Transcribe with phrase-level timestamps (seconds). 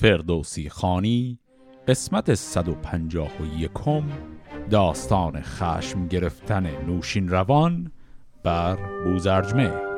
[0.00, 1.38] فردوسی خانی
[1.88, 3.70] قسمت 151
[4.70, 7.92] داستان خشم گرفتن نوشین روان
[8.42, 9.89] بر بوزرجمه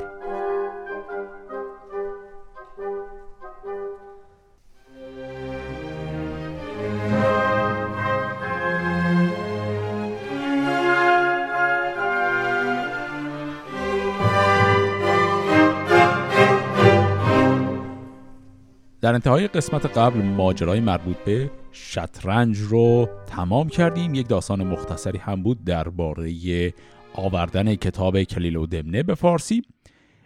[19.03, 24.13] در انتهای قسمت قبل ماجرای مربوط به شطرنج رو تمام کردیم.
[24.13, 26.73] یک داستان مختصری هم بود درباره
[27.13, 29.61] آوردن کتاب کلیل و دمنه به فارسی.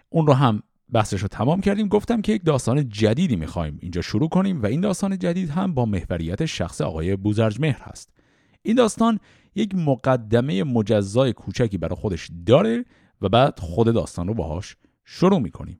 [0.10, 1.88] اون رو هم بحثش رو تمام کردیم.
[1.88, 5.86] گفتم که یک داستان جدیدی می‌خوایم اینجا شروع کنیم و این داستان جدید هم با
[5.86, 8.10] محوریت شخص آقای بوزرج مهر هست.
[8.62, 9.20] این داستان
[9.56, 12.86] یک مقدمه مجزای کوچکی برای خودش داره
[13.22, 15.80] و بعد خود داستان رو باهاش شروع می‌کنیم.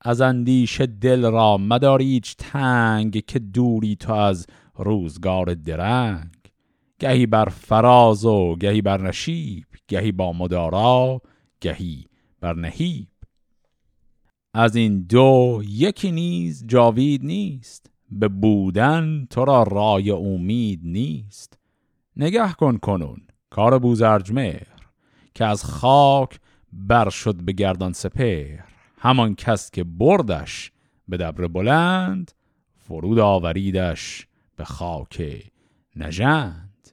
[0.00, 6.34] از اندیش دل را مداریچ تنگ که دوری تو از روزگار درنگ.
[6.98, 11.20] گهی بر فراز و گهی بر نشیب گهی با مدارا
[11.60, 12.04] گهی
[12.40, 13.08] بر نهیب.
[14.54, 21.58] از این دو یکی نیز جاوید نیست به بودن تو را رای امید نیست.
[22.16, 24.62] نگه کن کنون کار بوزرجمر
[25.34, 26.40] که از خاک
[26.72, 28.58] بر شد به گردان سپر
[28.98, 30.72] همان کس که بردش
[31.08, 32.32] به دبر بلند
[32.76, 35.42] فرود آوریدش به خاک
[35.96, 36.88] نژند.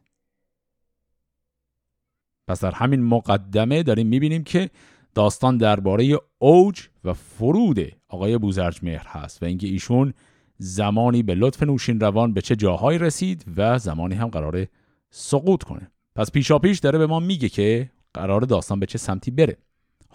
[2.48, 4.70] پس در همین مقدمه داریم می‌بینیم که
[5.16, 10.14] داستان درباره اوج و فرود آقای بوزرج مهر هست و اینکه ایشون
[10.58, 14.68] زمانی به لطف نوشین روان به چه جاهایی رسید و زمانی هم قراره
[15.10, 15.92] سقوط کنه.
[16.16, 19.58] پس پیشا پیش داره به ما میگه که قرار داستان به چه سمتی بره.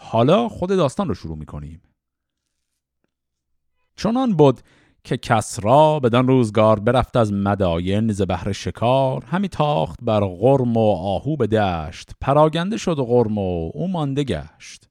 [0.02, 1.82] حالا خود داستان رو شروع می‌کنیم.
[3.96, 4.60] چنان بود
[5.04, 10.90] که کسرا بدان روزگار برفت از مداین ز بهر شکار همی تاخت بر غرم و
[10.94, 14.88] آهو به دشت پراگنده شد غرم و او مانده گشت.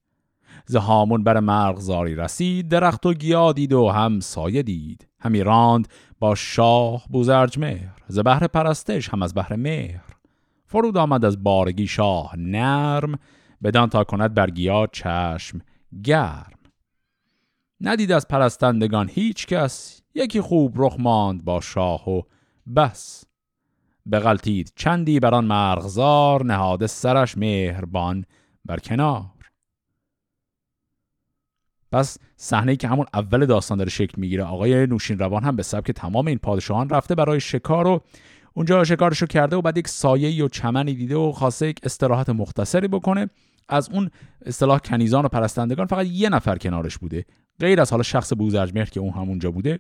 [0.66, 5.88] ز هامون بر مرغزاری رسید درخت و گیا دید و هم سایه دید همی راند
[6.19, 10.03] با شاه بوزرج مهر ز بهر پرستش هم از بهر مهر.
[10.66, 13.19] فرود آمد از بارگی شاه نرم
[13.64, 15.62] بدان تا کند بر گیا چشم
[16.03, 16.59] گرم.
[17.81, 22.22] ندید از پرستندگان هیچ کس یکی خوب رخ ماند با شاه و
[22.75, 23.25] بس.
[24.12, 28.25] بغلطید چندی بر آن مرغزار نهاده سرش مهربان
[28.66, 29.25] بر کنار.
[31.92, 35.92] پس صحنه که همون اول داستان داره شکل می‌گیره آقای نوشین روان هم به سبک
[35.92, 38.02] تمام این پادشاهان رفته برای شکار و
[38.53, 42.88] اونجا شکارشو کرده و بعد یک سایه و چمنی دیده و خواسته یک استراحت مختصری
[42.88, 43.30] بکنه.
[43.69, 44.09] از اون
[44.46, 47.25] اصطلاح کنیزان و پرستندگان فقط یه نفر کنارش بوده.
[47.59, 49.80] غیر از حالا شخص بوزرجمهر که اون همونجا بوده.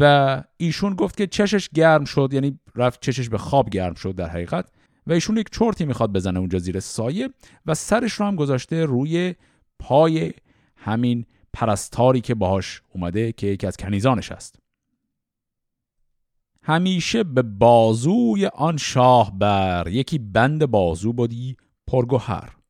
[0.00, 4.28] و ایشون گفت که چشش گرم شد یعنی رفت چشش به خواب گرم شد در
[4.28, 4.68] حقیقت.
[5.06, 7.28] و ایشون یک چرتی می‌خواد بزنه اونجا زیر سایه
[7.66, 9.34] و سرش رو هم گذاشته روی
[9.78, 10.32] پای
[10.76, 14.58] همین پرستاری که باهاش اومده که یکی از کنیزانش است
[16.62, 22.61] همیشه به بازوی آن شاه بر یکی بند بازو بودی پرگوهر.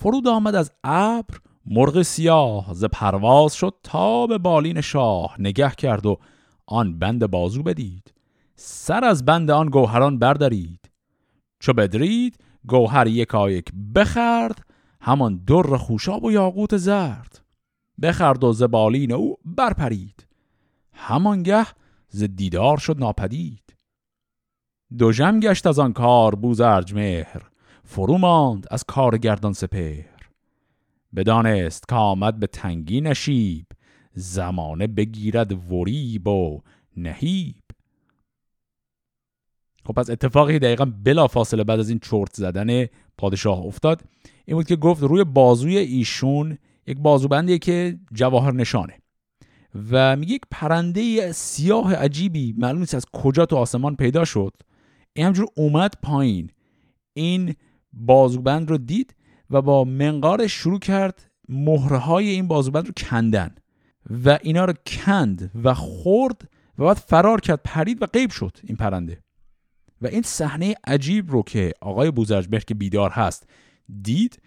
[0.00, 6.06] فرود آمد از ابر مرغ سیاه ز پرواز شد تا به بالین شاه نگه کرد
[6.06, 6.18] و
[6.66, 8.14] آن بند بازو بدید.
[8.54, 10.90] سر از بند آن گوهران بردارید
[11.60, 14.66] چو بدرید گوهر یکایک بخرد
[15.00, 17.44] همان در خوشاب و یاقوت زرد.
[18.02, 20.26] بخرد و ز بالین او برپرید.
[20.92, 21.66] همانگه
[22.08, 23.74] ز دیدار شد ناپدید.
[24.98, 27.42] دو گشت از آن کار بوزرج مهر
[27.90, 30.02] فرو ماند از کار گردان سپر
[31.16, 33.66] بدانست که آمد به تنگی نشیب
[34.12, 36.60] زمانه بگیرد وریب و
[36.96, 37.62] نهیب.
[39.84, 42.86] خب پس اتفاقی دقیقا بلا فاصله بعد از این چرت زدن
[43.18, 44.02] پادشاه افتاد
[44.44, 48.94] این بود که گفت روی بازوی ایشون یک بازوبندیه که جواهر نشانه
[49.90, 54.52] و میگه یک پرنده سیاه عجیبی معلوم نیست از کجا تو آسمان پیدا شد.
[55.12, 56.50] این همجور اومد پایین.
[57.14, 57.54] این
[57.98, 59.14] بازوبند رو دید
[59.50, 63.54] و با منقارش شروع کرد مهرهای این بازوبند رو کندن
[64.24, 66.48] و اینا رو کند و خورد
[66.78, 69.22] و بعد فرار کرد پرید و غیب شد این پرنده.
[70.02, 73.48] و این صحنه عجیب رو که آقای بوزرجبهر که بیدار هست
[74.02, 74.42] دید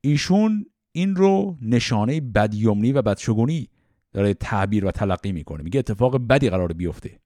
[0.00, 3.68] ایشون این رو نشانه بدیومنی و بدشگونی
[4.12, 7.20] داره تعبیر و تلقی می‌کنه میگه اتفاق بدی قرار بیفته.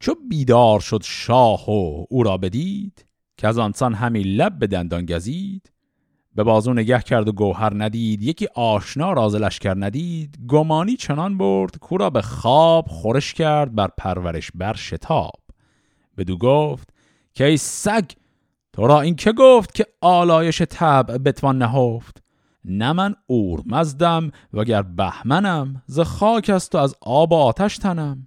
[0.00, 3.07] چو بیدار شد شاه و او را بدید
[3.38, 5.72] که از آنسان همی لب به دندان گزید
[6.34, 8.22] به بازو نگه کرد و گوهر ندید.
[8.22, 10.38] یکی آشنا راز لشکر ندید.
[10.48, 15.40] گمانی چنان برد کورا به خواب خورش کرد بر پرورش بر شتاب.
[16.16, 16.94] بدو گفت
[17.34, 18.10] که ای سگ
[18.72, 22.22] تو را این که گفت که آلایش طبع بتوان نهفت؟
[22.64, 23.14] نه من
[23.66, 28.24] مزدم وگر بهمنم ز خاک است و از آب و آتش تنم.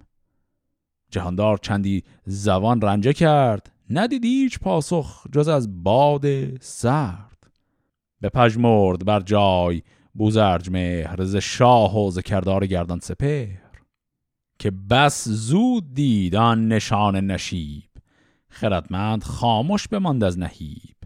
[1.10, 3.71] جهاندار چندی زبان رنجه کرد.
[3.90, 7.50] ندید هیچ پاسخ جز از باد سرد؟
[8.20, 9.82] به پژمرد بر جای
[10.14, 13.46] بوزرج مهر ز شاه و ز کردار گردان سپر
[14.58, 17.90] که بس زود دید آن نشان نشیب
[18.48, 20.96] خردمند خاموش بماند از نهیب.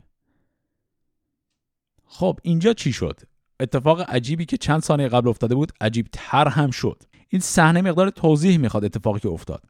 [2.06, 3.20] خب اینجا چی شد؟
[3.60, 7.02] اتفاق عجیبی که چند ثانیه قبل افتاده بود عجیب تر هم شد.
[7.28, 9.62] این صحنه مقدار توضیح می‌خواد اتفاقی که افتاد.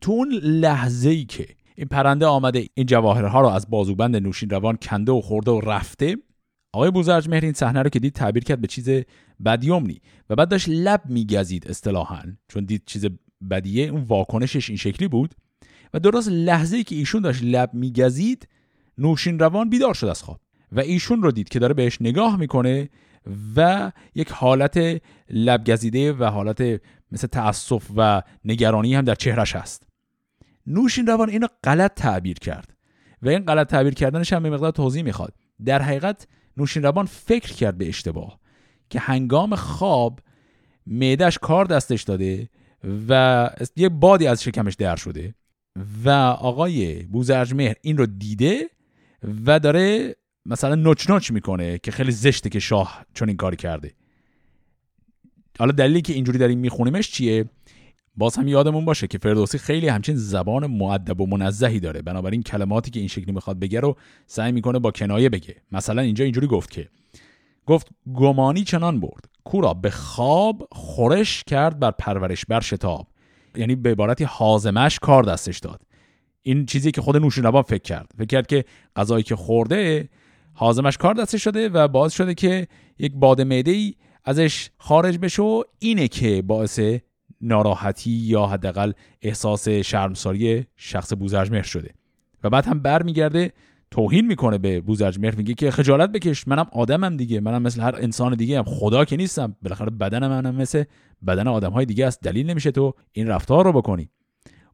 [0.00, 1.48] تو اون لحظه ای که
[1.78, 2.66] این پرنده آمده.
[2.74, 6.16] این جواهرها رو از بازوبند نوشین روان کنده و خورده و رفته.
[6.72, 8.90] آقای بوزرج مهر این صحنه رو که دید تعبیر کرد به چیز
[9.44, 13.06] بدیومنی و بعد داشت لب میگزید اصطلاحا چون دید چیز
[13.50, 13.88] بدیه.
[13.88, 15.34] اون واکنشش این شکلی بود
[15.94, 18.48] و درست لحظه ای که ایشون داشت لب میگزید
[18.98, 20.40] نوشین روان بیدار شد از خواب
[20.72, 22.88] و ایشون رو دید که داره بهش نگاه می‌کنه
[23.56, 26.80] و یک حالت لبگزیده و حالت
[27.12, 29.87] مثل تأسف و نگرانی هم در چهرش هست.
[30.68, 32.76] نوشین روان اینو غلط تعبیر کرد.
[33.22, 35.34] و این غلط تعبیر کردنش هم به مقدار توضیح می‌خواد.
[35.64, 36.26] در حقیقت
[36.56, 38.40] نوشین روان فکر کرد به اشتباه
[38.90, 40.20] که هنگام خواب
[40.86, 42.48] معدش کار دستش داده
[43.08, 45.34] و یه بادی از شکمش در شده
[46.04, 46.10] و
[46.40, 48.70] آقای بوزرجمهر این رو دیده
[49.46, 50.16] و داره
[50.46, 53.92] مثلا نوچ نوچ می‌کنه که خیلی زشته که شاه چون این کاری کرده.
[55.58, 57.44] حالا دلیلی که اینجوری داریم میخونیمش چیه؟
[58.18, 62.02] باز هم یادمون باشه که فردوسی خیلی همچین زبان معدب و منزهی داره.
[62.02, 65.56] بنابراین کلماتی که این شکلی می‌خواد بگه رو سعی می‌کنه با کنایه بگه.
[65.72, 66.88] مثلا اینجا اینجوری گفت که
[67.66, 69.24] گفت گمانی چنان برد.
[69.44, 73.06] کورا به خواب خورش کرد بر پرورش بر شتاب.
[73.56, 75.82] یعنی به عبارتی حازمش کار دستش داد.
[76.42, 78.10] این چیزی که خود نوشین فکر کرد.
[78.18, 78.64] فکر کرد که
[78.96, 80.08] غذایی که خورده
[80.54, 82.68] حازمش کار دستش شده و باعث شده که
[82.98, 83.94] یک باد معده
[84.24, 86.80] ازش خارج بشه و اینه که باعث
[87.40, 88.92] ناراحتی یا حداقل
[89.22, 91.94] احساس شرمساری شخص بوزرجمهر شده.
[92.44, 93.52] و بعد هم برمیگرده
[93.90, 98.34] توهین می‌کنه به بوزرجمهر میگه که خجالت بکش منم آدمم دیگه منم مثل هر انسان
[98.34, 100.84] دیگه هم خدا که نیستم بالاخره بدن منم مثل
[101.26, 104.10] بدن آدم های دیگه است دلیل نمیشه تو این رفتار رو بکنی.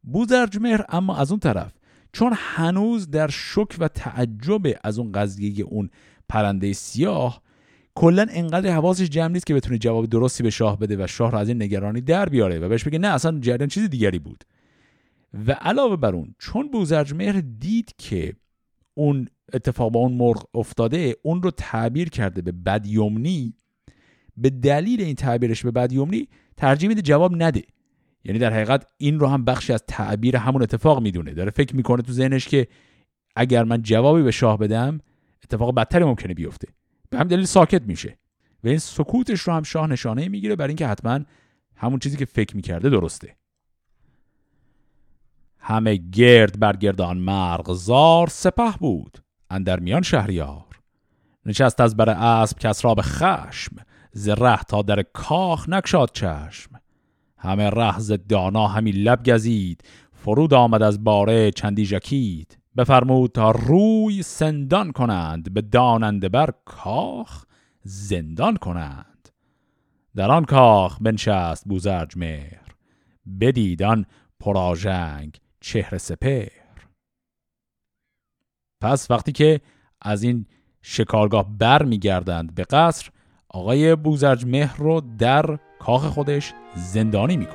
[0.02, 1.72] بوزرجمهر اما از اون طرف
[2.12, 5.90] چون هنوز در شک و تعجب از اون قضیه اون
[6.28, 7.42] پرنده سیاه
[7.94, 11.38] کلا انقدر حواسش جمع نیست که بتونه جواب درستی به شاه بده و شاه را
[11.38, 14.44] از این نگرانی در بیاره و بهش بگه نه اصلا جریان چیز دیگری بود.
[15.46, 18.34] و علاوه بر اون چون بوزرجمهر دید که
[18.94, 23.54] اون اتفاق با اون مرغ افتاده اون رو تعبیر کرده به بدیومنی
[24.36, 27.62] به دلیل این تعبیرش به بدیومنی ترجیح میده جواب نده.
[28.24, 31.34] یعنی در حقیقت این رو هم بخشی از تعبیر همون اتفاق می‌دونه.
[31.34, 32.66] داره فکر می‌کنه تو ذهنش که
[33.36, 35.00] اگر من جوابی به شاه بدم
[35.44, 36.68] اتفاق بدتری ممکنه بیفته.
[37.14, 38.18] به هم دلیل ساکت میشه.
[38.64, 41.20] و این سکوتش رو هم شاه نشانه می‌گیره برای اینکه حتما
[41.76, 43.36] همون چیزی که فکر می‌کرده درسته.
[45.58, 49.18] همه گرد بر گردان مرغزار سپه بود
[49.50, 50.64] اندر میان شهریار.
[51.46, 53.76] نشست از بر اسب کس را به خشم
[54.12, 56.70] زره تا در کاخ نکشاد چشم.
[57.38, 64.22] همه رهز دانا همی لب گزید فرود آمد از باره چندی جکید بفرمود تا روی
[64.22, 67.44] سندان کنند به داننده بر کاخ
[67.82, 69.28] زندان کنند.
[70.16, 72.74] در آن کاخ بنشست بوزرج مهر
[73.40, 74.06] بدیدان
[74.40, 76.48] پراژنگ چهره سپر
[78.80, 79.60] پس وقتی که
[80.02, 80.46] از این
[80.82, 83.10] شکارگاه بر میگردند به قصر
[83.48, 87.46] آقای بوزرج مهر رو در کاخ خودش زندانی می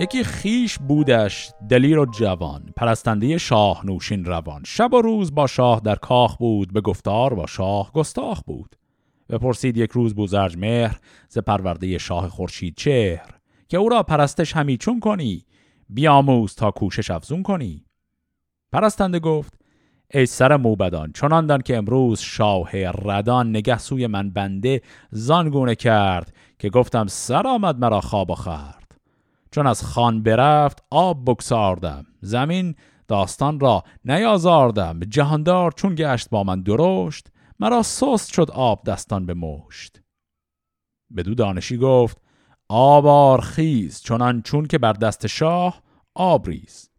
[0.00, 4.62] یکی خیش بودش دلیر و جوان پرستنده شاه نوشین روان.
[4.66, 8.76] شب و روز با شاه در کاخ بود به گفتار با شاه گستاخ بود.
[9.30, 13.28] بپرسید یک روز بوزرج مهر ز پرورده شاه خورشید چهر
[13.68, 15.44] که او را پرستش همی چون کنی
[15.88, 17.84] بیاموز تا کوشش افزون کنی.
[18.72, 19.54] پرستنده گفت
[20.14, 26.34] ای سر موبدان چنان دان که امروز شاه ردان نگه سوی من بنده زانگونه کرد
[26.58, 28.79] که گفتم سر آمد مرا خواب و خرد
[29.50, 32.74] چون از خان برفت آب بکساردم زمین
[33.08, 35.00] داستان را نیازاردم.
[35.00, 37.28] جهاندار چون گشت با من درشت
[37.60, 40.02] مرا سست شد آب دستان به مشت
[41.16, 42.20] بدو دانشی گفت
[42.68, 45.82] آبار خیز چنان چون که بر دست شاه
[46.14, 46.90] آب ریز.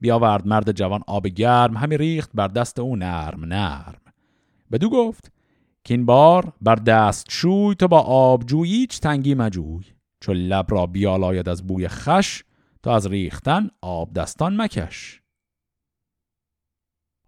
[0.00, 4.00] بیاورد مرد جوان آب گرم همی ریخت بر دست او نرم نرم.
[4.72, 5.32] بدو گفت
[5.84, 9.84] که این بار بر دست شوی تو با آبجویی هیچ تنگی مجوی؟
[10.22, 12.44] چون لب را بیالاید از بوی خش
[12.82, 15.20] تا از ریختن آب دستان مکش.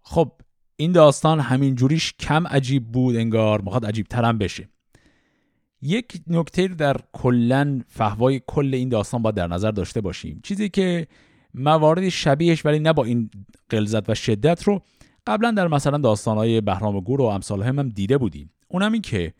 [0.01, 0.31] خب
[0.75, 4.69] این داستان همین جوریش کم عجیب بود انگار می‌خواد عجیب ترم بشه.
[5.81, 10.39] یک نکته در کلا فهوای کل این داستان با در نظر داشته باشیم.
[10.43, 11.07] چیزی که
[11.53, 13.29] موارد شبیهش ولی نه با این
[13.69, 14.81] قلزت و شدت رو
[15.27, 18.51] قبلا در مثلا داستانهای بهرام گور و امثال هم, هم دیده بودیم.
[18.67, 19.33] اونم این که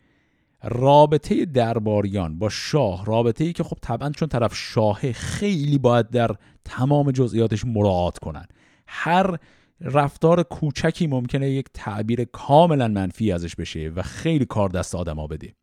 [0.62, 6.30] رابطه درباریان با شاه رابطه ای که خب طبعا چون طرف شاه خیلی باید در
[6.64, 8.46] تمام جزئیاتش مراعات کنن.
[8.86, 9.38] هر
[9.80, 15.54] رفتار کوچکی ممکنه یک تعبیر کاملا منفی ازش بشه و خیلی کار دست آدما بده.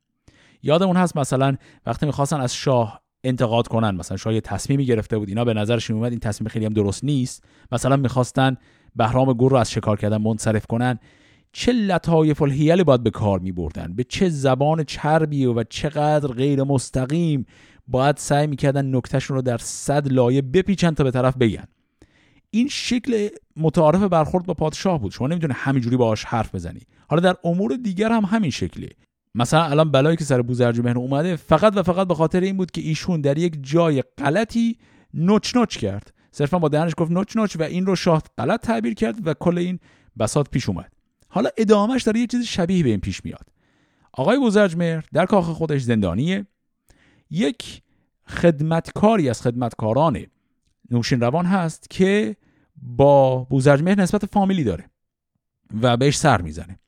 [0.64, 5.30] یادمون هست مثلا وقتی می‌خواستن از شاه انتقاد کنن مثلا شاه یه تصمیمی گرفته بود
[5.30, 7.44] اینا به نظرشون اومد این تصمیم خیلی هم درست نیست.
[7.72, 8.58] مثلا می‌خواستن
[8.96, 11.00] بهرام گور رو از شکار کردن منصرف کنن.
[11.56, 16.64] چه لطایف الهیل باید به کار می بردن؟ به چه زبان چربی و چقدر غیر
[16.64, 17.46] مستقیم
[17.88, 21.64] باید سعی می‌کردن نکتهشون رو در صد لایه بپیچن تا به طرف بگن؟
[22.50, 25.12] این شکل متعارف برخورد با پادشاه بود.
[25.12, 26.82] شما نمی‌تونه همینجوری باهاش حرف بزنی.
[27.08, 28.90] حالا در امور دیگر هم همین شکلی
[29.36, 32.82] مثلا الان بلایی که سر بوزرجمهر اومده فقط و فقط به خاطر این بود که
[32.82, 34.78] ایشون در یک جای غلطی
[35.14, 36.14] نوچ نوچ کرد.
[36.32, 39.58] صرفا با دهنش گفت نوچ نوچ و این رو شاه غلط تعبیر کرد و کل
[39.58, 39.80] این
[40.20, 40.93] بساط پیش اومد.
[41.34, 43.48] حالا ادامهش داره یه چیز شبیه به این پیش میاد.
[44.12, 46.46] آقای بوزرجمهر در کاخ خودش زندانیه.
[47.30, 47.82] یک
[48.28, 50.26] خدمتکاری از خدمتکاران
[50.92, 52.36] نوشین روان هست که
[52.78, 54.90] با بوزرجمهر نسبت فامیلی داره
[55.82, 56.80] و بهش سر می‌زنه.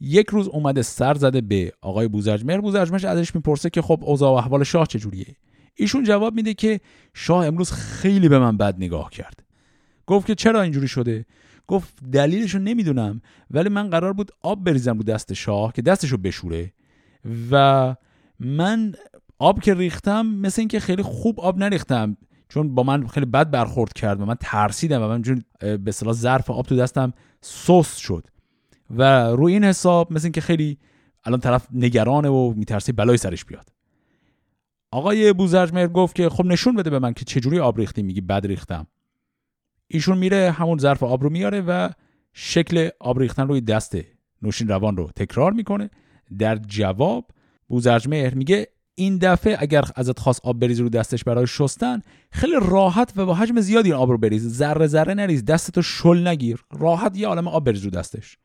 [0.00, 4.34] یک روز اومده سر زده به آقای بوزرجمهر بوزرجمهر ازش می‌پرسه که خب اوضاع و
[4.34, 5.36] احوال شاه چجوریه؟
[5.74, 6.80] ایشون جواب میده که
[7.14, 9.44] شاه امروز خیلی به من بد نگاه کرد.
[10.06, 11.26] گفت که چرا اینجوری شده؟
[11.70, 16.16] گفت دلیلش رو نمی‌دونم ولی من قرار بود آب بریزم رو دست شاه که دستشو
[16.16, 16.72] بشوره.
[17.50, 17.96] و
[18.40, 18.94] من
[19.38, 22.16] آب که ریختم مثل اینکه خیلی خوب آب نریختم
[22.48, 26.14] چون با من خیلی بد برخورد کرد و من ترسیدم و من چون به اصطلاح
[26.14, 28.26] ظرف آب تو دستم سوس شد.
[28.90, 30.78] و روی این حساب مثل اینکه خیلی
[31.24, 33.68] الان طرف نگرانه و میترسی بلای سرش بیاد.
[34.92, 38.46] آقای بوزرجمهر گفت که خب نشون بده به من که چجوری آب ریختی میگی بد
[38.46, 38.86] ریختم.
[39.90, 41.88] ایشون میره همون ظرف آب رو میاره و
[42.32, 43.96] شکل آب ریختن روی دست
[44.42, 45.90] نوشین روان رو تکرار می‌کنه.
[46.38, 47.30] در جواب
[47.68, 52.00] بوزرجمهر میگه این دفعه اگر ازت خواست آب بریز رو دستش برای شستن
[52.32, 54.48] خیلی راحت و با حجم زیادی آب رو بریز.
[54.48, 56.64] ذره ذره نریز دستتو شل نگیر.
[56.70, 58.38] راحت یه عالم آب بریز رو دستش.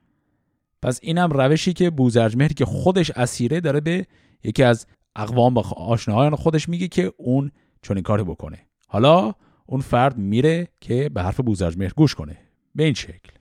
[0.81, 4.05] پس اینم روشی که بوزرجمهر که خودش اسیره داره به
[4.43, 4.85] یکی از
[5.15, 8.59] اقوام و آشناهایان خودش میگه که اون چون این کاری بکنه.
[8.87, 9.33] حالا
[9.65, 12.37] اون فرد میره که به حرف بوزرجمهر گوش کنه.
[12.75, 13.31] به این شکل.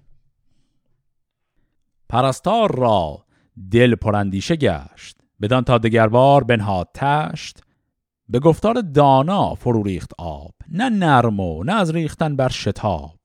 [2.08, 3.24] پرستار را
[3.70, 5.16] دل پرندیشه گشت.
[5.42, 7.60] بدان تا دگربار بنهاد تشت.
[8.28, 10.54] به گفتار دانا فرو ریخت آب.
[10.68, 13.18] نه نرم و نه از ریختن بر شتاب.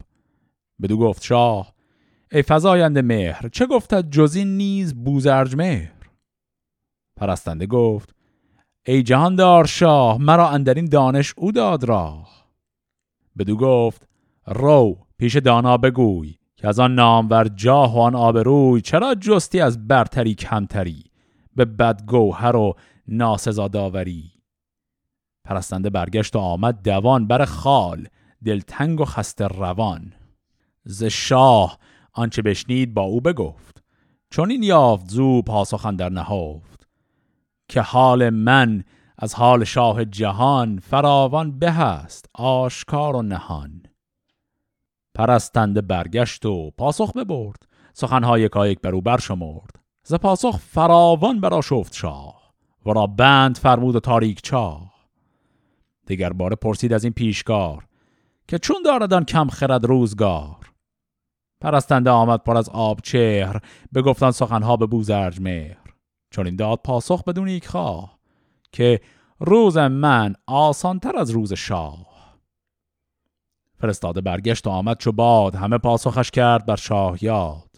[0.81, 1.73] بدو گفت شاه
[2.31, 5.91] ای فضاینده مهر چه گفتد جزی نیز بوزرج مهر
[7.15, 8.15] پرستنده گفت
[8.85, 12.38] ای جهاندار شاه مرا اندرین دانش او داد راه.
[13.39, 14.07] بدو گفت
[14.47, 19.87] رو پیش دانا بگوی که از آن نامور جاه و آن آبروی چرا جستی از
[19.87, 21.03] برتری کمتری؟
[21.55, 22.73] به بدگوهر و
[23.07, 24.31] ناسزا داوری
[25.45, 28.07] پرستنده برگشت و آمد دوان بر خال
[28.45, 30.13] دلتنگ و خسته روان.
[30.83, 31.77] ز شاه!
[32.13, 33.83] آنچه بشنید با او بگفت.
[34.29, 36.87] چون این یافت زو پاسخن در نهفت.
[37.69, 38.83] که حال من
[39.21, 43.83] از حال شاه جهان فراوان به است آشکار و نهان.
[45.15, 49.79] پرستنده برگشت و پاسخ ببرد سخنهای کایک بر او برشمرد.
[50.03, 52.53] ز پاسخ فراوان برا شفت شاه
[52.85, 54.93] و را بند فرمود و تاریک چاه.
[56.05, 57.87] دیگر باره پرسید از این پیشکار
[58.47, 60.73] که چون داردان کم خرد روزگار؟
[61.61, 63.61] پرستنده آمد پر از آب چهر
[63.91, 65.77] به گفتن سخنها به بوزرج مهر
[66.31, 68.18] چون این داد پاسخ بدون یک خواه
[68.71, 69.01] که
[69.39, 72.09] روز من آسانتر از روز شاه.
[73.77, 77.69] فرستاده برگشت و آمد چو باد همه پاسخش کرد بر شاه یاد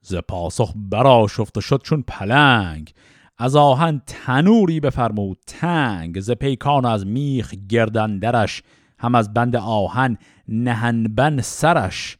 [0.00, 2.92] ز پاسخ برا شفت و شد چون پلنگ
[3.38, 8.62] از آهن تنوری بفرمود تنگ ز پیکان از میخ گردندرش
[8.98, 10.18] هم از بند آهن
[10.48, 12.18] نهنبن سرش.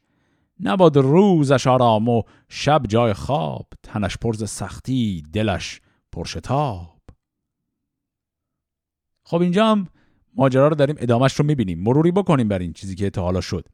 [0.60, 5.80] نباد روزش آرام و شب جای خواب تنش پرز سختی دلش
[6.12, 6.91] پرشتاب
[9.32, 9.86] خب اینجا هم
[10.36, 11.82] ماجرا رو داریم ادامش رو می‌بینیم.
[11.82, 13.68] مروری بکنیم بر این چیزی که تا حالا شد.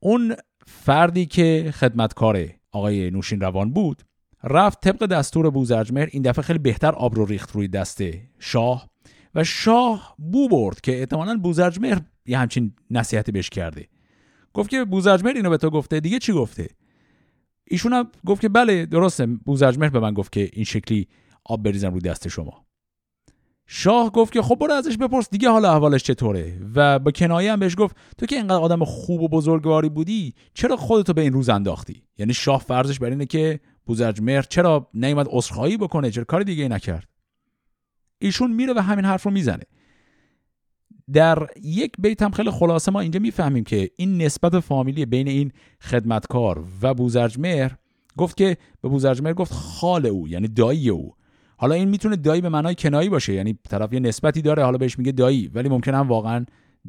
[0.00, 0.36] اون
[0.66, 4.02] فردی که خدمتکار آقای نوشین روان بود
[4.44, 8.02] رفت طبق دستور بوزرجمهر این دفعه خیلی بهتر آب رو ریخت روی دست
[8.38, 8.90] شاه
[9.34, 13.88] و شاه بو برد که احتمالا بوزرجمهر یه همچین نصیحتی بهش کرده.
[14.52, 16.68] گفت که بوزرجمهر اینو به تو گفته دیگه چی گفته؟
[17.64, 19.26] ایشون هم گفت که بله درسته.
[19.26, 21.08] بوزرجمهر به من گفت که این شکلی
[21.44, 22.65] آب بریزم روی دست شما.
[23.66, 27.60] شاه گفت که خب برو ازش بپرس دیگه حال احوالش چطوره؟ و با کنایه هم
[27.60, 31.48] بهش گفت تو که اینقدر آدم خوب و بزرگواری بودی چرا خودتو به این روز
[31.48, 36.68] انداختی؟ یعنی شاه فرضش بر اینه که بوزرجمهر چرا نیومد عذرخواهی بکنه؟ چرا کار دیگه
[36.68, 37.08] نکرد؟
[38.18, 39.64] ایشون میره و همین حرف رو می‌زنه.
[41.12, 45.52] در یک بیت هم خیلی خلاصه ما اینجا می‌فهمیم که این نسبت فامیلی بین این
[45.80, 47.76] خدمتکار و بوزرجمهر
[48.16, 51.15] گفت که به بوزرجمهر گفت خال او یعنی دایی او.
[51.56, 54.98] حالا این می‌تونه دایی به معنای کنایی باشه یعنی طرف یه نسبتی داره حالا بهش
[54.98, 56.46] میگه دایی ولی ممکن هم واقعا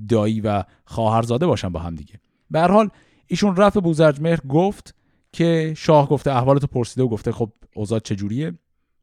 [0.09, 2.19] دایی و خواهرزاده باشن با هم دیگه.
[2.51, 2.89] به هر حال
[3.27, 4.95] ایشون رفت بوزرجمهر گفت
[5.33, 8.53] که شاه گفته احوالتو پرسیده و گفته خب اوضاع چجوریه؟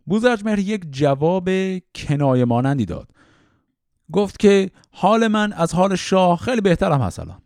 [0.06, 1.48] بوزرجمهر یک جواب
[1.94, 3.08] کنایه مانندی داد.
[4.12, 7.42] گفت که حال من از حال شاه خیلی بهترم هست الان.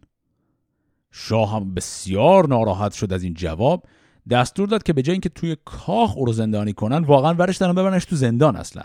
[1.11, 3.83] شاه هم بسیار ناراحت شد از این جواب.
[4.31, 7.75] دستور داد که به جای اینکه توی کاخ او رو زندانی کنن واقعا ورش دارن
[7.75, 8.83] ببرنش تو زندان اصلا.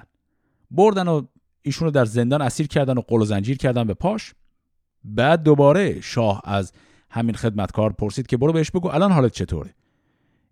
[0.72, 1.22] بردن و
[1.62, 4.34] ایشون رو در زندان اسیر کردن و قل و زنجیر کردن به پاش.
[5.04, 6.74] بعد دوباره شاه از
[7.10, 9.74] همین خدمتکار پرسید که برو بهش بگو الان حالت چطوره؟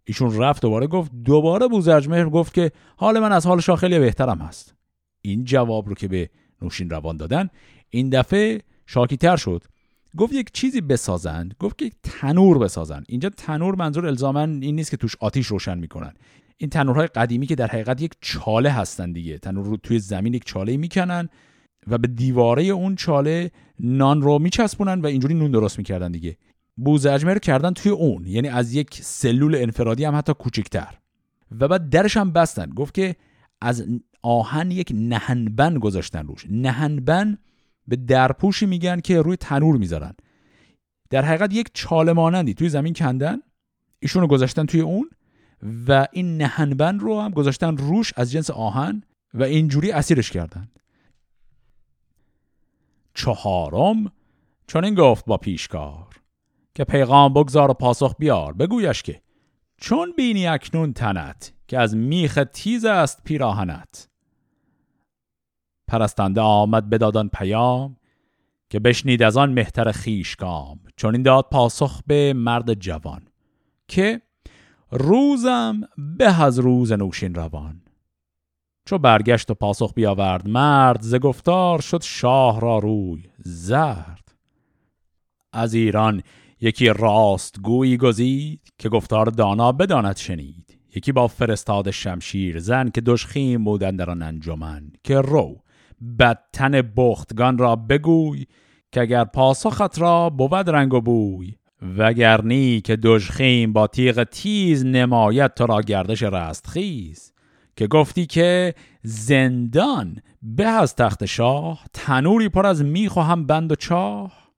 [0.04, 4.40] ایشون رفت دوباره گفت دوباره بوزرجمهر گفت که حال من از حال شاه خیلی بهترم
[4.40, 4.76] هست.
[5.22, 6.30] این جواب رو که به
[6.62, 7.50] نوشین روان دادن
[7.90, 9.64] این دفعه شاکیتر شد.
[10.18, 13.04] گفت یک چیزی بسازند گفت که یک تنور بسازن.
[13.08, 16.14] اینجا تنور منظور الزاما این نیست که توش آتیش روشن می‌کنن.
[16.58, 19.38] این تنورهای قدیمی که در حقیقت یک چاله هستن دیگه.
[19.38, 21.30] تنور رو توی زمین یک چاله می‌کنن
[21.88, 26.38] و به دیواره اون چاله نان رو میچسبونن و اینجوری نون درست می‌کردن دیگه.
[26.78, 30.94] بوزجمه رو کردن توی اون یعنی از یک سلول انفرادی هم حتی کوچکتر.
[31.60, 32.70] و بعد درش هم بستن.
[32.70, 33.16] گفت که
[33.62, 33.86] از
[34.22, 36.46] آهن یک نهنبن گذاشتن روش.
[36.50, 37.38] نهنبن
[37.88, 40.14] به درپوشی میگن که روی تنور می‌ذارن.
[41.10, 43.38] در حقیقت یک چاله مانندی توی زمین کندن
[44.00, 45.10] ایشون رو گذاشتن توی اون
[45.88, 50.72] و این نهنبن رو هم گذاشتن روش از جنس آهن و اینجوری اسیرش کردن.
[53.14, 54.12] چهارم
[54.68, 56.08] چون این گفت با پیشکار
[56.76, 59.22] که پیغام بگذار و پاسخ بیار بگویش که
[59.78, 64.08] چون بینی اکنون تنت که از میخ تیز است پیراهنت.
[65.92, 67.98] پرستنده آمد بدادان پیام
[68.70, 73.22] که بشنید از آن مهتر خیشگام چون این داد پاسخ به مرد جوان
[73.88, 74.22] که
[74.92, 75.82] روزم
[76.18, 77.82] به از روز نوشین روان.
[78.86, 84.36] چو برگشت و پاسخ بیاورد مرد ز گفتار شد شاه را روی زرد.
[85.54, 86.22] از ایران
[86.62, 90.78] یکی راست گویی گزید که گفتار دانا بداند شنید.
[90.96, 95.62] یکی با فرستاد شمشیر زن که دشخیم بودن در آن انجمن که رو
[96.20, 98.46] بدتن بختگان را بگوی
[98.92, 101.56] که اگر پاسخت را بود رنگ و بوی.
[101.98, 107.32] وگرنی که دژخیم با تیغ تیز نمایت تو را گردش رستخیز.
[107.76, 113.72] که گفتی که زندان به از تخت شاه تنوری پر از میخ و هم بند
[113.72, 114.52] و چاه.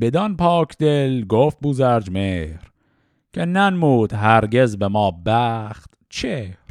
[0.00, 2.70] بدان پاک دل گفت بوزرج مهر
[3.32, 6.67] که ننمود هرگز به ما بخت چهر.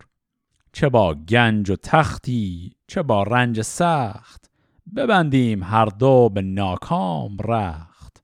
[0.77, 4.51] چه با گنج و تختی چه با رنج سخت
[4.95, 8.23] ببندیم هر دو به ناکام رخت.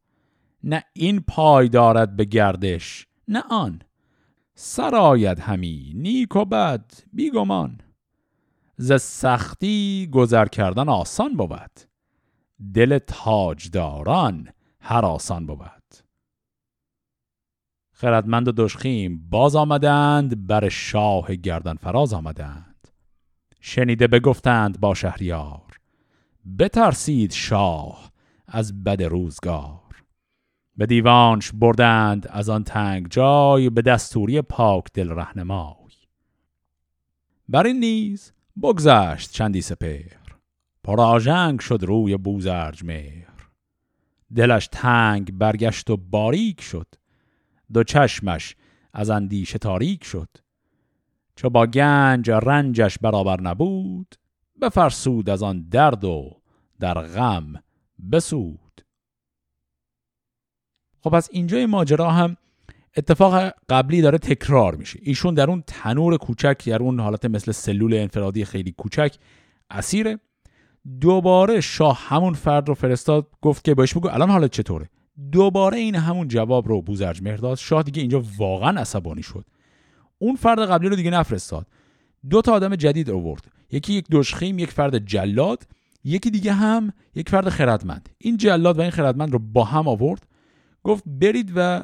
[0.63, 3.81] نه این پای دارد به گردش نه آن.
[4.55, 7.81] سرایت همی نیک و بد بیگمان.
[8.77, 11.79] ز سختی گذر کردن آسان بود.
[12.73, 15.82] دل تاجداران هر آسان بود.
[18.03, 22.87] خردمند و دشخیم باز آمدند بر شاه گردن فراز آمدند.
[23.61, 25.79] شنیده بگفتند با شهریار
[26.59, 28.11] بترسید شاه
[28.47, 30.03] از بد روزگار.
[30.77, 35.93] به دیوانش بردند از آن تنگ جای به دستوری پاک دل رهنمای.
[37.49, 40.11] بر این نیز بگذشت چندی سپر
[40.83, 43.49] پراژنگ شد روی بوزرج مهر.
[44.35, 46.87] دلش تنگ برگشت و باریک شد.
[47.73, 48.55] دو چشمش
[48.93, 50.29] از اندیشه تاریک شد.
[51.35, 54.15] چو با گنج رنجش برابر نبود
[54.61, 56.41] بفرسود از آن درد و
[56.79, 57.53] در غم
[58.11, 58.81] بسود.
[61.03, 62.37] خب پس اینجا ماجرا هم
[62.97, 64.99] اتفاق قبلی داره تکرار میشه.
[65.01, 69.15] ایشون در اون تنور کوچک در اون حالت مثل سلول انفرادی خیلی کوچک
[69.69, 70.19] اسیره.
[71.01, 74.89] دوباره شاه همون فرد رو فرستاد گفت که بهش بگو الان حالت چطوره؟
[75.31, 79.45] دوباره این همون جواب رو بوزرج مهرداد شاه دیگه اینجا واقعا عصبانی شد.
[80.17, 81.67] اون فرد قبلی رو دیگه نفرستاد.
[82.29, 83.47] دو تا آدم جدید آورد.
[83.71, 85.67] یکی یک دشخیم یک فرد جلاد
[86.03, 88.09] یکی دیگه هم یک فرد خردمند.
[88.17, 90.27] این جلاد و این خردمند رو با هم آورد.
[90.83, 91.83] گفت برید و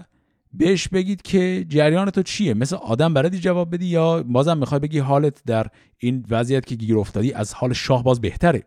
[0.53, 4.99] بهش بگید که جریان تو چیه؟ مثل آدم بردی جواب بدی یا بازم می‌خوای بگی
[4.99, 8.63] حالت در این وضعیت که گیر افتادی از حال شاه باز بهتره؟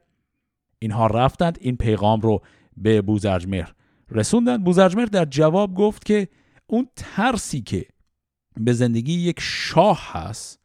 [0.79, 1.59] اینها رفتند.
[1.61, 2.43] این پیغام رو
[2.77, 3.75] به بوزرجمهر
[4.15, 4.65] رسوندن.
[4.65, 6.29] بوزرجمهر در جواب گفت که
[6.67, 7.87] اون ترسی که
[8.57, 10.63] به زندگی یک شاه هست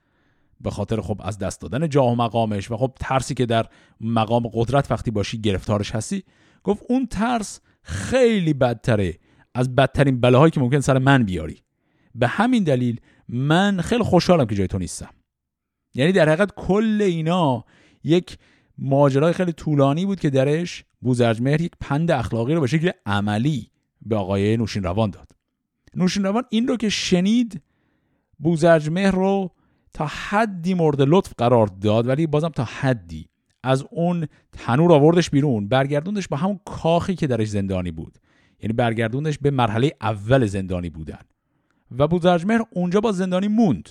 [0.62, 3.65] به خاطر خب از دست دادن جاه و مقامش و خب ترسی که در
[4.01, 6.23] مقام قدرت وقتی باشی گرفتارش هستی
[6.63, 9.19] گفت اون ترس خیلی بدتره
[9.53, 11.62] از بدترین بلاهایی که ممکن سر من بیاری.
[12.15, 15.10] به همین دلیل من خیلی خوشحالم که جای تو نیستم.
[15.93, 17.65] یعنی در حقیقت کل اینا
[18.03, 18.38] یک
[18.77, 24.15] ماجرای خیلی طولانی بود که درش بوزرجمهر یک پند اخلاقی رو به شکل عملی به
[24.15, 25.31] آقای نوشین روان داد.
[25.95, 27.62] نوشین روان این رو که شنید
[28.39, 29.51] بوزرجمهر رو
[29.93, 33.29] تا حدی مورد لطف قرار داد ولی بازم تا حدی.
[33.63, 38.17] از اون تنور آوردش بیرون برگردوندش با همون کاخی که درش زندانی بود.
[38.60, 41.21] یعنی برگردوندش به مرحله اول زندانی بودن.
[41.97, 43.89] و بوزرجمهر اونجا با زندانی موند.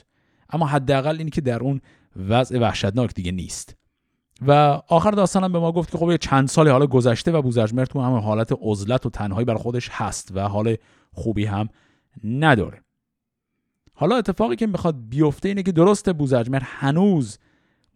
[0.50, 1.80] اما حداقل اینی که در اون
[2.16, 3.76] وضع وحشتناک دیگه نیست.
[4.42, 4.52] و
[4.88, 8.20] آخر داستانم به ما گفت که خب چند سالی حالا گذشته و بوزرجمهر تو همون
[8.20, 10.76] حالت عزلت و تنهایی بر خودش هست و حال
[11.12, 11.68] خوبی هم
[12.24, 12.82] نداره.
[13.94, 17.38] حالا اتفاقی که می‌خواد بیفته اینه که درست بوزرجمهر هنوز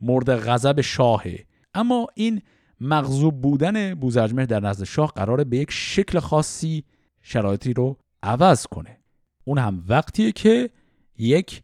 [0.00, 2.42] مورد غضب شاهه اما این
[2.81, 6.85] مغضوب بودن بوزرجمهر در نزد شاه قراره به یک شکل خاصی
[7.22, 9.00] شرایطی رو عوض کنه.
[9.44, 10.70] اون هم وقتیه که
[11.18, 11.62] یک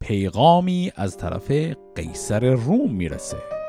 [0.00, 1.50] پیغامی از طرف
[1.94, 3.59] قیصر روم می‌رسه.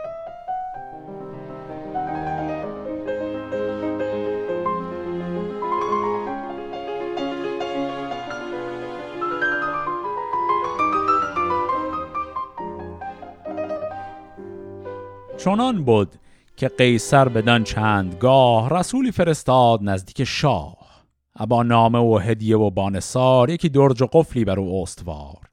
[15.43, 16.15] چنان بود
[16.55, 21.05] که قیصر بدن چندگاه رسولی فرستاد نزدیک شاه.
[21.35, 25.49] ابا نامه و هدیه و بانسار یکی درج و قفلی بر او استوار.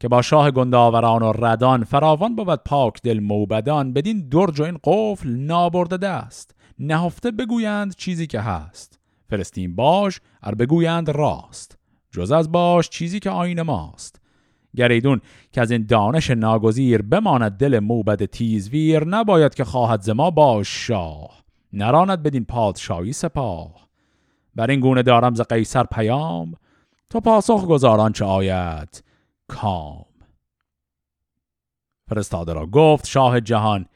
[0.00, 4.78] که با شاه گنداوران و ردان فراوان بود پاک دل موبدان بدین درج و این
[4.84, 6.54] قفل نابرده دست.
[6.78, 8.98] نهفته بگویند چیزی که هست.
[9.30, 11.78] فرستیم باش ار بگویند راست.
[12.10, 14.23] جز از باش چیزی که آین ماست.
[14.76, 15.20] گریدون
[15.52, 20.86] که از این دانش ناگزیر بماند دل موبد تیزویر نباید که خواهد ز ما باژ
[20.86, 23.88] شاه نراند بدین پادشاهی سپاه.
[24.54, 26.54] بر این گونه دارم ز قیصر پیام
[27.10, 29.04] تو پاسخ گزار آن چه آید
[29.48, 30.04] کام.
[32.08, 33.86] فرستاده را گفت شاه جهان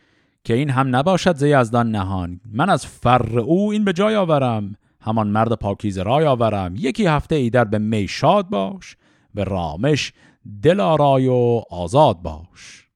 [0.45, 2.41] که این هم نباشد ز یزدان نهان.
[2.53, 6.75] من از فر او این به جای آورم همان مرد پاکیزه رای آورم.
[6.77, 8.97] یکی هفته ای در به می شاد باش
[9.35, 10.12] به رامش
[10.62, 12.88] دل آرای و آزاد باش.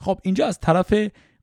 [0.00, 0.94] خب اینجا از طرف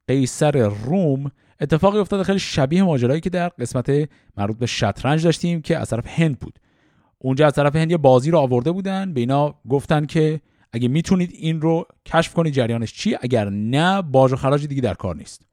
[0.08, 2.24] قیصر روم اتفاقی افتاده.
[2.24, 6.60] خیلی شبیه ماجرایی که در قسمت مربوط به شطرنج داشتیم که از طرف هند بود.
[7.18, 9.14] اونجا از طرف هند یه بازی رو آورده بودن.
[9.14, 10.42] به اینا گفتن که
[10.74, 14.94] اگه می‌تونید این رو کشف کنید جریانش چی؟ اگر نه باج و خراج دیگه در
[14.94, 15.46] کار نیست.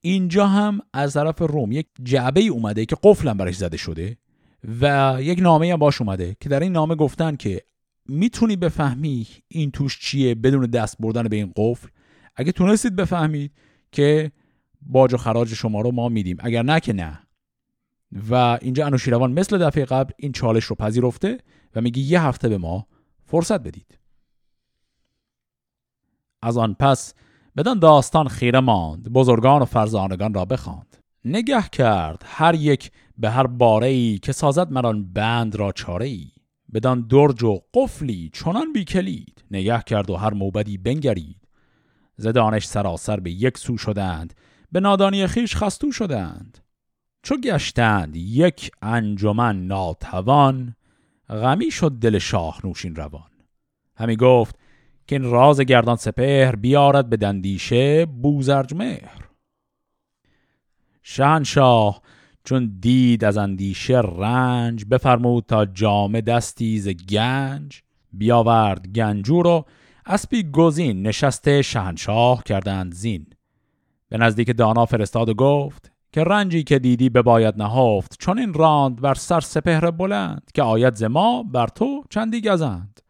[0.00, 4.16] اینجا هم از طرف روم یک جعبه ای اومده که قفلم برش زده شده.
[4.80, 7.62] و یک نامه هم باش اومده که در این نامه گفتن که
[8.08, 11.88] می‌تونی بفهمی این توش چیه بدون دست بردن به این قفل.
[12.36, 13.52] اگه تونستید بفهمید
[13.92, 14.32] که
[14.82, 16.36] باج و خراج شما رو ما میدیم.
[16.40, 17.20] اگر نه که نه.
[18.30, 21.38] و اینجا انوشیروان مثل دفعه قبل این چالش رو پذیرفته
[21.74, 22.86] و میگه یه هفته به ما
[23.24, 23.98] فرصت بدید.
[26.42, 27.14] از آن پس
[27.56, 29.12] بدان داستان خیره ماند.
[29.12, 30.96] بزرگان و فرزانگان را بخواند.
[31.24, 36.30] نگه کرد هر یک به هر باره ای که سازد مران بند را چاره ای
[36.74, 41.48] بدان درج و قفلی چنان بی کلید نگه کرد و هر موبدی بنگرید.
[42.16, 44.34] زدانش سراسر به یک سو شدند.
[44.72, 46.58] به نادانی خیش خستو شدند.
[47.22, 50.76] چو گشتند یک انجمن ناتوان
[51.28, 53.30] غمی شد دل شاه نوشین روان.
[53.96, 54.58] همی گفت
[55.06, 59.28] که این راز گردان سپهر بیارد به دندیشه بوزرج مهر.
[61.02, 62.02] شهنشاه
[62.44, 69.64] چون دید از اندیشه رنج بفرمود تا جامه دستی ز گنج بیاورد گنجور و
[70.06, 73.26] اسبی گزین نشسته شهنشاه کردند زین.
[74.08, 78.54] به نزدیک دانا فرستاد و گفت که رنجی که دیدی به باید نهافت چون این
[78.54, 83.00] راند بر سر سپهر بلند که آید زما بر تو چندی گزند.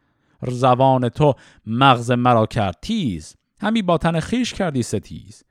[0.47, 1.33] زبان تو
[1.65, 5.43] مغز مرا کرد تیز همی با تن خیش کردی ستیز.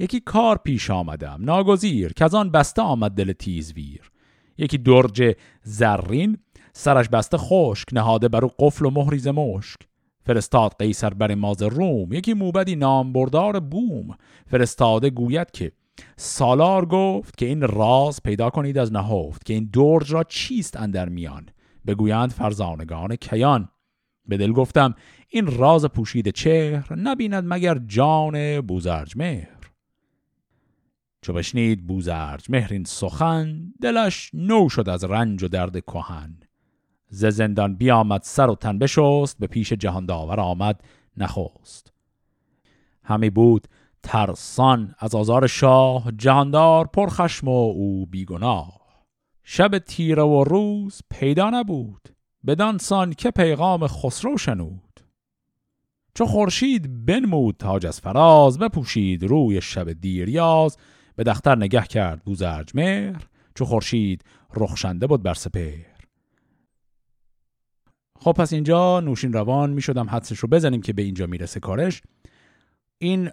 [0.00, 1.38] یکی کار پیش آمدم.
[1.40, 2.12] ناگزیر.
[2.12, 4.10] که از آن بسته آمد دل تیزویر.
[4.58, 6.38] یکی درج زرین.
[6.72, 7.88] سرش بسته خشک.
[7.92, 9.80] نهاده بر او قفل و مهریز مشک.
[10.26, 12.12] فرستاد قیصر بر ماز روم.
[12.12, 14.16] یکی موبدی نامبردار بوم.
[14.46, 15.72] فرستاده گوید که
[16.16, 21.08] سالار گفت که این راز پیدا کنید از نهفت که این درج را چیست اندر
[21.08, 21.46] میان؟
[21.86, 23.68] بگویند فرزانگان کیان.
[24.28, 24.94] به دل گفتم
[25.28, 29.16] این راز پوشید چهر نبیند مگر جان بوزرج
[31.22, 36.40] چو بشنید بوزرج مهر این سخن دلش نو شد از رنج و درد کهن.
[37.08, 40.84] ز زندان بیامد سر و تن بشست به پیش جهان داور آمد
[41.16, 41.92] نخست.
[43.04, 43.68] همی بود
[44.02, 48.80] ترسان از آزار شاه جهاندار پرخشم و او بیگناه.
[49.44, 52.08] شب تیره و روز پیدا نبود
[52.46, 55.00] بدان سان که پیغام خسرو شنود.
[56.14, 60.76] چو خورشید بنمود تاج از فراز بپوشید روی شب دیریاز
[61.16, 64.24] به دختر نگه کرد بوزرج مهر چو خورشید
[64.56, 66.00] رخشنده بود بر سپهر.
[68.18, 72.02] خب پس اینجا نوشین روان می شدم حدسش رو بزنیم که به اینجا می‌رسه کارش.
[72.98, 73.30] این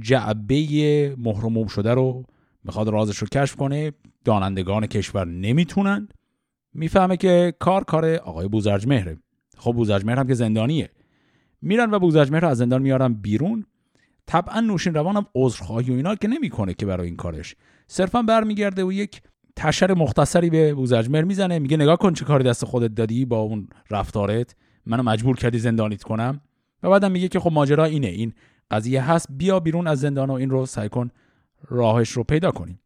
[0.00, 2.24] جعبه محرموم شده رو
[2.64, 3.92] می‌خواد رازش رو کشف کنه
[4.24, 6.08] دانندگان کشور نمی‌تونن.
[6.72, 9.18] می‌فهمه که کار کار آقای بوزرج مهره.
[9.58, 10.90] خب بوزرج مهر هم که زندانیه.
[11.62, 13.66] میرن و بوزرج مهر از زندان میارن بیرون.
[14.26, 17.56] طبعا نوشین روان هم عذرخواهی و اینا که نمی‌کنه که برای این کارش.
[17.86, 19.22] صرفا برمیگرده و یک
[19.56, 21.58] تشر مختصری به بوزرجمر می‌زنه.
[21.58, 24.56] میگه نگاه کن چه کاری دست خودت دادی با اون رفتارت.
[24.86, 26.40] منو مجبور کردی زندانیت کنم.
[26.82, 28.06] و بعدم میگه که خب ماجرا اینه.
[28.06, 28.32] این
[28.70, 29.26] قضیه هست.
[29.30, 31.10] بیا بیرون از زندان و این رو سعی کن
[31.68, 32.80] راهش رو پیدا کنیم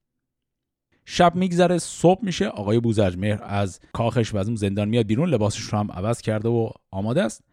[1.04, 2.46] شب میگذره صبح میشه.
[2.46, 5.28] آقای بوزرجمهر از کاخش و از اون زندان میاد بیرون.
[5.28, 7.44] لباسش رو هم عوض کرده و آماده است.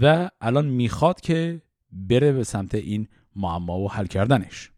[0.00, 4.70] و الان می‌خواد که بره به سمت این معما و حل کردنش.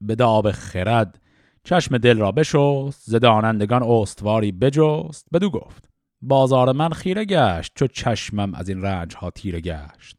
[0.00, 1.20] به داب خرد
[1.64, 5.26] چشم دل را بشست ز دانندگان استواری بجست.
[5.32, 5.88] بدو گفت
[6.22, 10.18] بازار من خیره گشت چو چشمم از این رنج ها تیره گشت.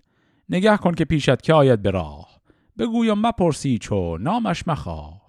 [0.50, 2.42] نگه کن که پیشت که آید به راه.
[2.80, 5.26] بگویم مپرسی چو نامش مخواه.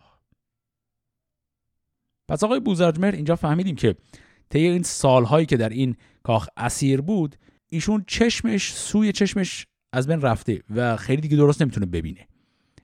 [2.28, 3.96] پس آقای بوزرجمهر اینجا فهمیدیم که
[4.50, 7.36] طی این سالهایی که در این کاخ اسیر بود
[7.68, 12.28] ایشون چشمش سوی چشمش از بین رفته و خیلی دیگه درست نمی‌تونه ببینه.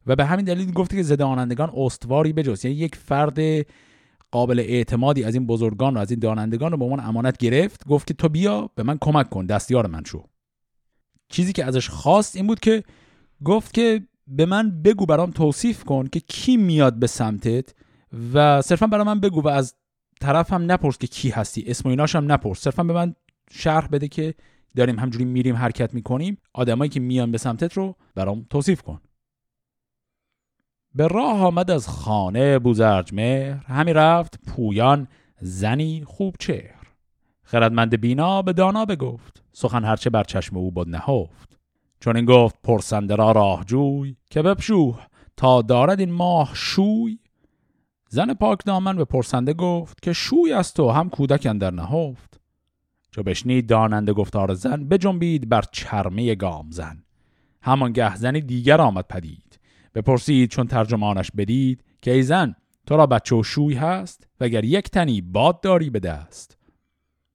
[0.07, 2.65] و به همین دلیل گفته که زده آنندگان استواری بجز.
[2.65, 3.67] یعنی یک فرد
[4.31, 8.07] قابل اعتمادی از این بزرگان و از این دانندگان رو به من امانت گرفت گفت
[8.07, 10.25] که تو بیا به من کمک کن دستیار من شو.
[11.29, 12.83] چیزی که ازش خواست این بود که
[13.45, 17.75] گفت که به من بگو برام توصیف کن که کی میاد به سمتت
[18.35, 19.75] و صرفا برای من بگو و از
[20.21, 22.61] طرف هم نپرس که کی هستی اسم و ایناش هم نپرس.
[22.61, 23.15] صرفا به من
[23.51, 24.35] شرح بده که
[24.77, 29.01] داریم همجوری میریم حرکت می‌کنیم آدمایی که میان به سمتت رو برام توصیف کن.
[30.95, 35.09] به راه آمد از خانه بوزرج مهر همی رفت پویان
[35.41, 36.83] زنی خوب چهر.
[37.43, 41.59] خردمند بینا به دانا بگفت سخن هرچه بر چشم او بود نهفت.
[42.01, 45.07] چون این گفت پرسنده را جوی که بپشوه
[45.37, 47.19] تا دارد این ماه شوی.
[48.09, 52.41] زن پاک دامن به پرسنده گفت که شوی است و هم کودک اندر نهفت.
[53.13, 57.05] چو بشنید داننده گفتار زن بجنبید بر چرمه گام زن.
[57.63, 59.59] همانگه زنی دیگر آمد پدید.
[59.95, 62.55] بپرسید چون ترجمانش بدید که ای زن
[62.87, 66.59] تو را بچه و شوی هست و اگر یک تنی باد داری به دست.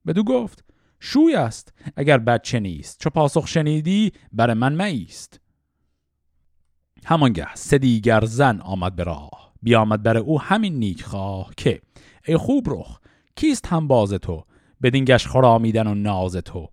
[0.08, 0.63] بدو گفت
[1.00, 3.00] شوی است اگر بچه نیست.
[3.00, 5.40] چو پاسخ شنیدی بر من مایست
[7.06, 9.54] همانگه سه دیگر زن آمد به راه.
[9.63, 11.82] بیامد بر او همین نیک خواه که
[12.26, 13.00] ای خوب رخ
[13.36, 14.44] کیست هم باز تو؟
[14.82, 16.70] بدین گش خرامیدن و ناز تو.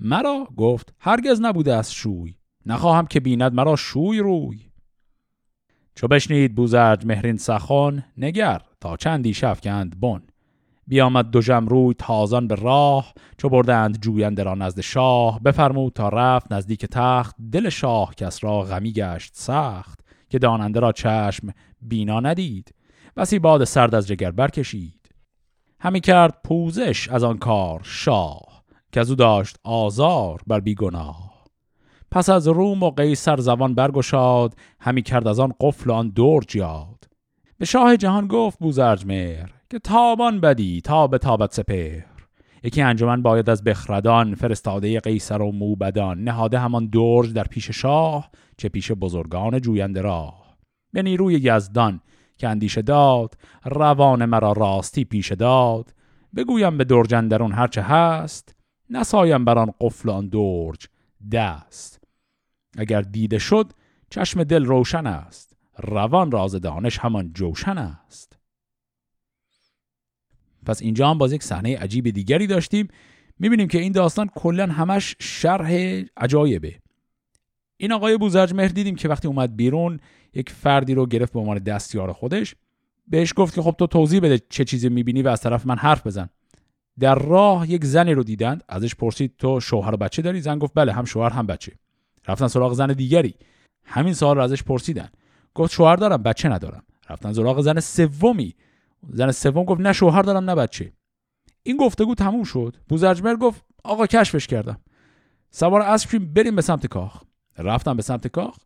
[0.00, 2.34] مرا؟ گفت هرگز نبوده از شوی.
[2.66, 4.60] نخواهم که بیند مرا شوی روی.
[5.94, 10.22] چو بشنید بوزرج مهرین سخن نگر تا چندی شفکند بن.
[10.86, 15.40] بیامد دو روی تازان به راه چو بردند جوینده را نزد شاه.
[15.40, 20.92] بفرمود تا رفت نزدیک تخت دل شاه کس را غمی گشت سخت که داننده را
[20.92, 21.48] چشم
[21.82, 22.74] بینا ندید.
[23.16, 24.93] بسی باد سرد از جگر برکشید.
[25.84, 31.44] همی کرد پوزش از آن کار شاه که از او داشت آزار بر بیگناه.
[32.10, 37.04] پس از روم و قیصر زبان برگشاد همی کرد از آن قفل آن درج یاد.
[37.58, 42.06] به شاه جهان گفت بوزرج مهر که تابان بدی تا به تابت سپهر.
[42.62, 48.30] یکی انجمن باید از بخردان فرستاده قیصر و موبدان نهاده همان درج در پیش شاه
[48.56, 50.56] چه پیش بزرگان جوینده راه.
[50.92, 52.00] به نیروی یزدان
[52.38, 55.94] که اندیشه داد روان مرا راستی پیش داد.
[56.36, 58.54] بگویم به درجندرون هرچه هست
[58.90, 60.86] نسایم بر آن قفل آن درج
[61.32, 62.00] دست.
[62.78, 63.72] اگر دیده شد
[64.10, 65.56] چشم دل روشن است.
[65.78, 68.38] روان راز دانش همان جوشن است.
[70.66, 72.88] پس اینجا هم باز یک صحنه عجیب دیگری داشتیم.
[73.38, 76.78] می‌بینیم که این داستان کلا همش شرح عجایبه.
[77.76, 80.00] این آقای بوزرج دیدیم که وقتی اومد بیرون
[80.34, 82.54] یک فردی رو گرفت به عنوان دستیار خودش.
[83.08, 86.06] بهش گفت که خب تو توضیح بده چه چیزی می‌بینی و از طرف من حرف
[86.06, 86.28] بزن.
[86.98, 88.64] در راه یک زنی رو دیدند.
[88.68, 91.72] ازش پرسید تو شوهر و بچه داری؟ زن گفت بله هم شوهر هم بچه.
[92.28, 93.34] رفتن سراغ زن دیگری.
[93.84, 95.08] همین سوال رو ازش پرسیدن.
[95.54, 96.82] گفت شوهر دارم بچه ندارم.
[97.10, 98.54] رفتن سراغ زن سومی.
[99.10, 100.92] زن سوم گفت نه شوهر دارم نه بچه.
[101.62, 102.76] این گفتگو تموم شد.
[102.88, 104.80] بوزرجمر گفت آقا کشفش کردم.
[105.50, 107.22] سوار اسب بریم به سمت کاخ.
[107.58, 108.58] رفتم به سمت کاخ.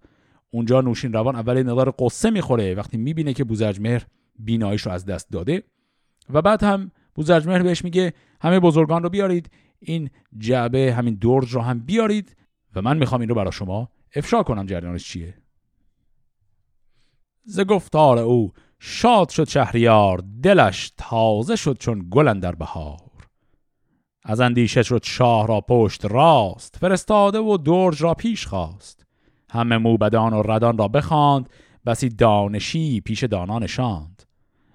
[0.51, 2.75] اونجا نوشین روان اول نظر قصه می‌خوره.
[2.75, 4.07] وقتی می‌بینه که بوزرجمهر
[4.39, 5.63] بیناییش رو از دست داده
[6.31, 11.61] و بعد هم بوزرجمهر بهش میگه همه بزرگان رو بیارید این جعبه همین درج رو
[11.61, 12.37] هم بیارید
[12.75, 14.67] و من می‌خوام این رو برای شما افشا کنم.
[14.67, 15.35] جریانش چیه؟
[17.45, 22.99] ز گفتار او شاد شد شهریار دلش تازه شد چون گل در بهار.
[24.25, 29.07] از اندیشه شد شاه را پشت راست فرستاده و درج را پیش خواست.
[29.51, 31.49] همه موبدان و ردان را بخواند
[31.87, 34.23] بسی دانشی پیش دانان نشاند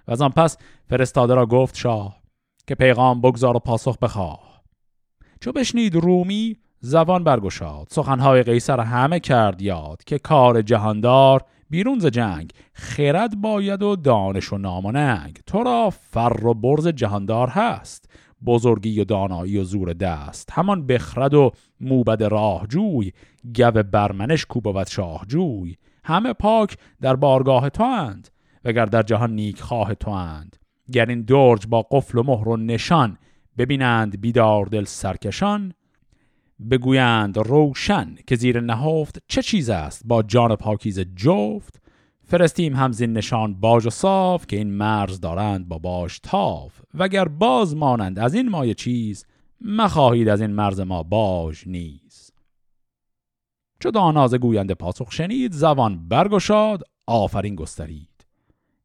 [0.08, 0.58] و از آن پس
[0.90, 2.24] فرستاده را گفت شاه
[2.68, 4.64] که پیغام بگذار و پاسخ بخواه.
[5.42, 7.88] چو بشنید رومی زبان برگشاد.
[7.90, 14.54] سخنهای قیصر همه کرد یاد که کار جهاندار بیرون ز جنگ خرد باید و دانش
[14.54, 18.10] و ناماننگ تو را فر و برز جهاندار هست.
[18.46, 20.50] بزرگی و دانایی و زور دست.
[20.52, 23.12] همان بخرد و موبد راهجوی
[23.56, 25.76] گو برمنش کو بود شاهجوی.
[26.04, 28.30] همه پاک در بارگاه تو اند
[28.66, 30.56] وگر در جهان نیک خواه تو اند
[30.92, 33.18] گر این درج با قفل و مهر و نشان
[33.58, 35.74] ببینند بیدار دل سرکشان
[36.72, 41.83] بگویند روشن که زیر نهفت چه چیز است با جان پاکیزه جفت.
[42.34, 46.82] فرستیم هم زین نشان باژ و ساو که این مرز دارند با باژ تاو.
[46.94, 49.26] وگر باز مانند از این مایه چیز
[49.62, 52.32] مخواهید از این مرز ما باج نیز.
[53.80, 58.26] چو دانازه گوینده پاسخ شنید زبان برگشاد آفرین گسترید.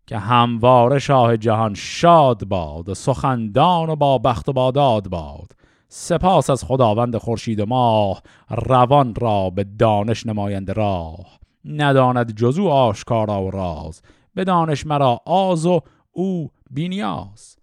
[0.06, 5.52] که همواره شاه جهان شاد باد و سخندان و با بخت و باداد باد.
[5.88, 11.37] سپاس از خداوند خورشید ماه روان را به دانش نمایند راه.
[11.68, 14.02] نداند جزو آشکارا و راز.
[14.34, 17.56] به دانش مرا آز و او بینیاز.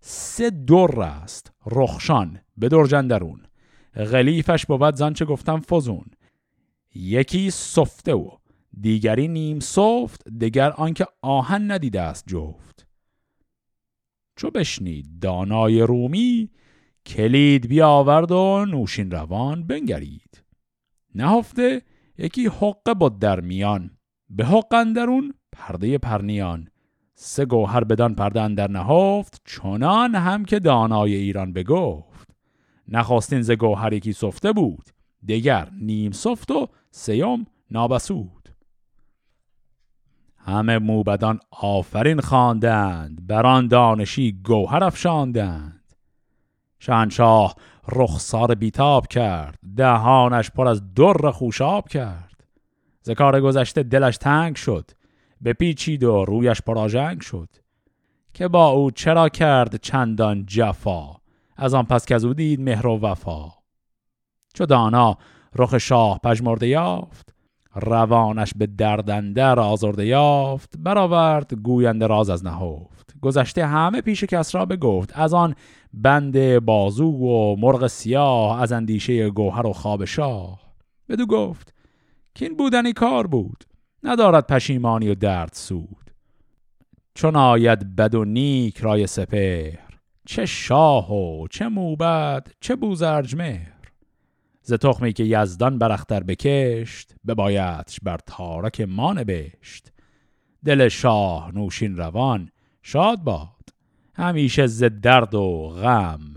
[0.00, 3.40] سه در است رخشان به درجندرون
[3.94, 6.06] غلیفش بود زنچه گفتم فزون.
[6.94, 8.30] یکی سفته و
[8.80, 12.86] دیگری نیم سفت دگر آنکه آهن ندیده است جفت.
[14.36, 16.50] چو بشنید دانای رومی
[17.06, 20.42] کلید بیاورد و نوشین روان بنگرید.
[21.14, 21.82] نهفته
[22.18, 23.90] یکی حقه بود در میان
[24.30, 26.68] به حق اندرون پرده پرنیان.
[27.14, 32.28] سه گوهر بدان پرده اندر نهفت چنان هم که دانای ایران بگفت.
[32.88, 34.90] نخواستین ز گوهر یکی سفته بود
[35.28, 38.48] دگر نیم سفت و سیوم نابسود.
[40.36, 45.94] همه موبدان آفرین خواندند بران دانشی گوهر افشاندند.
[46.78, 47.54] شهنشاه
[47.92, 49.58] رخسار بیتاب کرد.
[49.76, 52.44] دهانش پر از در خوشاب کرد.
[53.02, 54.90] ز کار گذشته دلش تنگ شد.
[55.40, 57.48] به پیچید و رویش پراژنگ شد.
[58.34, 61.16] که با او چرا کرد چندان جفا؟
[61.56, 63.52] از آن پس که از او دید مهر و وفا.
[64.54, 65.18] چو دانا
[65.56, 67.34] رخ شاه پژمرده یافت
[67.74, 72.97] روانش به دردندر آزرده یافت برآورد گوینده راز از نهفت.
[73.22, 75.12] گذشته همه پیش کسرا بگفت.
[75.14, 75.54] از آن
[75.94, 80.60] بند بازو و مرغ سیاه از اندیشه گوهر و خواب شاه.
[81.08, 81.74] بدو گفت
[82.34, 83.64] که این بودنی کار بود
[84.02, 86.10] ندارد پشیمانی و درد سود.
[87.14, 89.78] چون آید بد و نیک رای سپهر
[90.26, 93.78] چه شاه و چه موبد چه بوزرجمهر
[94.62, 99.92] ز تخمی که یزدان برختر بکشت ببایدش بر تارک ما نبشت.
[100.64, 102.50] دل شاه نوشین روان
[102.90, 103.68] شاد باد.
[104.14, 106.34] همیشه ز درد و غم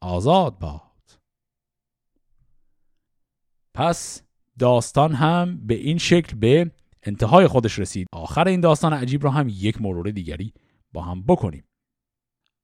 [0.00, 0.80] آزاد باد.
[3.74, 4.22] پس
[4.58, 6.70] داستان هم به این شکل به
[7.02, 8.06] انتهای خودش رسید.
[8.12, 10.52] آخر این داستان عجیب رو هم یک مرور دیگری
[10.92, 11.64] با هم بکنیم.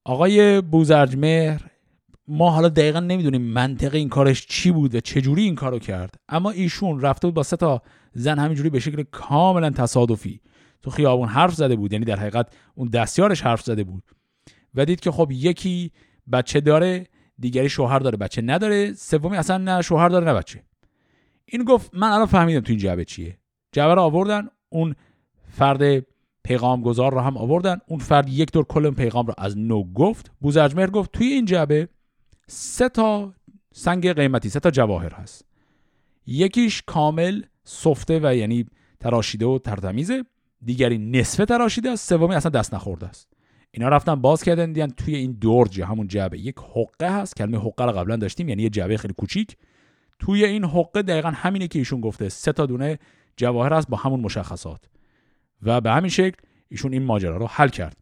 [0.04, 1.70] آقای بوزرجمهر
[2.28, 6.50] ما حالا دقیقا نمی‌دونیم منطق این کارش چی بود و چجوری این کارو کرد اما
[6.50, 7.82] ایشون رفته بود با سه تا
[8.12, 10.40] زن همینجوری به شکل کاملا تصادفی
[10.84, 14.02] تو خیابون حرف زده بود یعنی در حقیقت اون دستیارش حرف زده بود.
[14.74, 15.92] و دید که خب یکی
[16.32, 17.06] بچه داره
[17.38, 20.62] دیگری شوهر داره بچه نداره سومی اصلا نه شوهر داره نه بچه.
[21.44, 23.38] این گفت من الان فهمیدم تو این جعبه چیه.
[23.72, 24.94] جعبه رو آوردن اون
[25.48, 26.06] فرد
[26.42, 30.30] پیغام گذار رو هم آوردن اون فرد یک دور کل پیغام رو از نو گفت.
[30.40, 31.88] بوزرجمهر گفت توی این جعبه
[32.46, 33.34] سه تا
[33.72, 35.44] سنگ قیمتی سه تا جواهر هست.
[36.26, 38.66] یکیش کامل سفته و یعنی
[39.00, 40.24] تراشیده و ترتمیزه.
[40.64, 43.28] دیگری نصفه تراشیده است سومی اصلا دست نخورده است.
[43.70, 46.38] اینا رفتن باز کردن دیدن توی این درج همون جعبه.
[46.38, 49.56] یک حقه هست کلمه حقه رو قبلا داشتیم یعنی یه جعبه خیلی کوچیک.
[50.18, 52.98] توی این حقه دقیقا همینه که ایشون گفته سه تا دونه
[53.36, 54.84] جواهر هست با همون مشخصات.
[55.62, 56.36] و به همین شکل
[56.68, 57.96] ایشون این ماجرا رو حل کرد.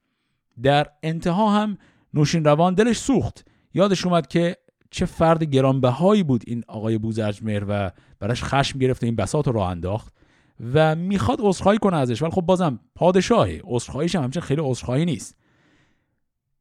[0.63, 1.79] در انتها هم
[2.15, 3.47] نوشین روان دلش سوخت.
[3.75, 4.57] یادش اومد که
[4.91, 7.91] چه فرد گرانبهایی بود این آقای بوزرجمهر و
[8.21, 10.15] براش خشم گرفته این بساط رو راه انداخت.
[10.75, 15.37] و می‌خواد عذرخواهی کنه ازش ولی خب بازم پادشاهه عذرخواهیش هم همچنین خیلی عذرخواهی نیست.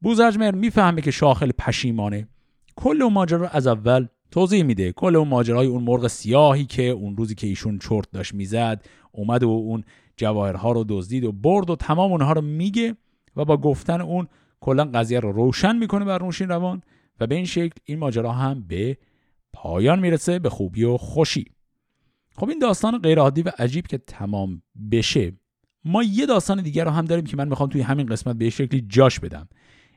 [0.02, 2.28] بوزرجمهر می‌فهمه که شاخل پشیمانه.
[2.76, 4.92] کل اون ماجرا رو از اول توضیح میده.
[4.92, 9.44] کل اون ماجرای اون مرغ سیاهی که اون روزی که ایشون چرت داشت می‌زد اومد
[9.44, 9.84] و اون
[10.18, 12.96] جواهرها رو دزدید و برد و تمام اونها رو میگه
[13.36, 14.28] و با گفتن اون
[14.60, 16.82] کلا قضیه رو روشن می‌کنه بر نوشین روان
[17.20, 18.98] و به این شکل این ماجرا هم به
[19.54, 20.39] پایان می‌رسه.
[20.39, 21.46] به خوبی و خوشی.
[22.42, 24.62] خب این داستان غیرعادی و عجیب که تمام
[24.92, 25.34] بشه
[25.86, 28.82] ما یه داستان دیگر رو هم داریم که من می‌خوام توی همین قسمت به شکلی
[28.82, 29.48] جاش بدم.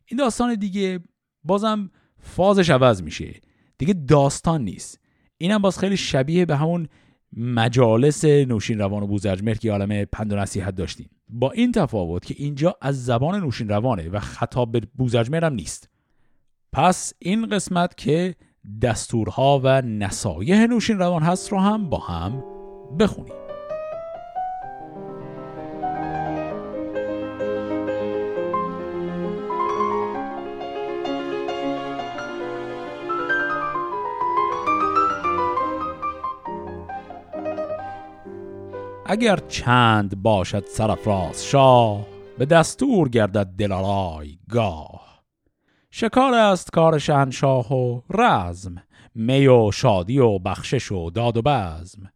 [0.07, 1.01] این داستان دیگه
[1.45, 3.41] بازم فازش عوض میشه.
[3.79, 5.01] دیگه داستان نیست.
[5.39, 6.89] اینم باز خیلی شبیه به همون
[7.37, 11.11] مجالس نوشین روان و بوزرجمهر که عالم پند و نصیحت داشتیم.
[11.29, 15.89] با این تفاوت که اینجا از زبان نوشین روانه و خطاب به بوزرجمهر هم نیست.
[16.73, 18.35] پس این قسمت که
[18.83, 22.45] دستورها و نصایح نوشین روان هست رو هم با هم
[22.99, 23.35] بخونیم.
[39.07, 42.07] اگر چند باشد سرفراز شاه
[42.39, 45.04] به دستور گردد دلارای گاه
[45.97, 48.83] شکار است کار شهنشاه و رزم.
[49.15, 52.11] می و شادی و بخشش و داد و بزم.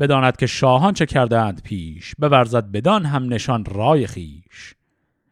[0.00, 4.74] بداند که شاهان چه کردند پیش بورزد بدان هم نشان رای خیش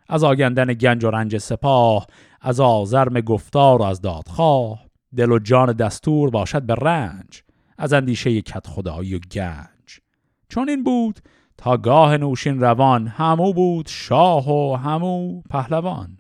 [0.09, 2.07] از آگندن گنج و رنج سپاه
[2.41, 4.85] از آزرم گفتار و از دادخواه
[5.17, 7.43] دل و جان دستور باشد به رنج
[7.79, 10.01] از اندیشه کت خدایی و گنج.
[10.49, 11.19] چون این بود
[11.57, 16.18] تا گاه نوشین روان همو بود شاه و همو پهلوان.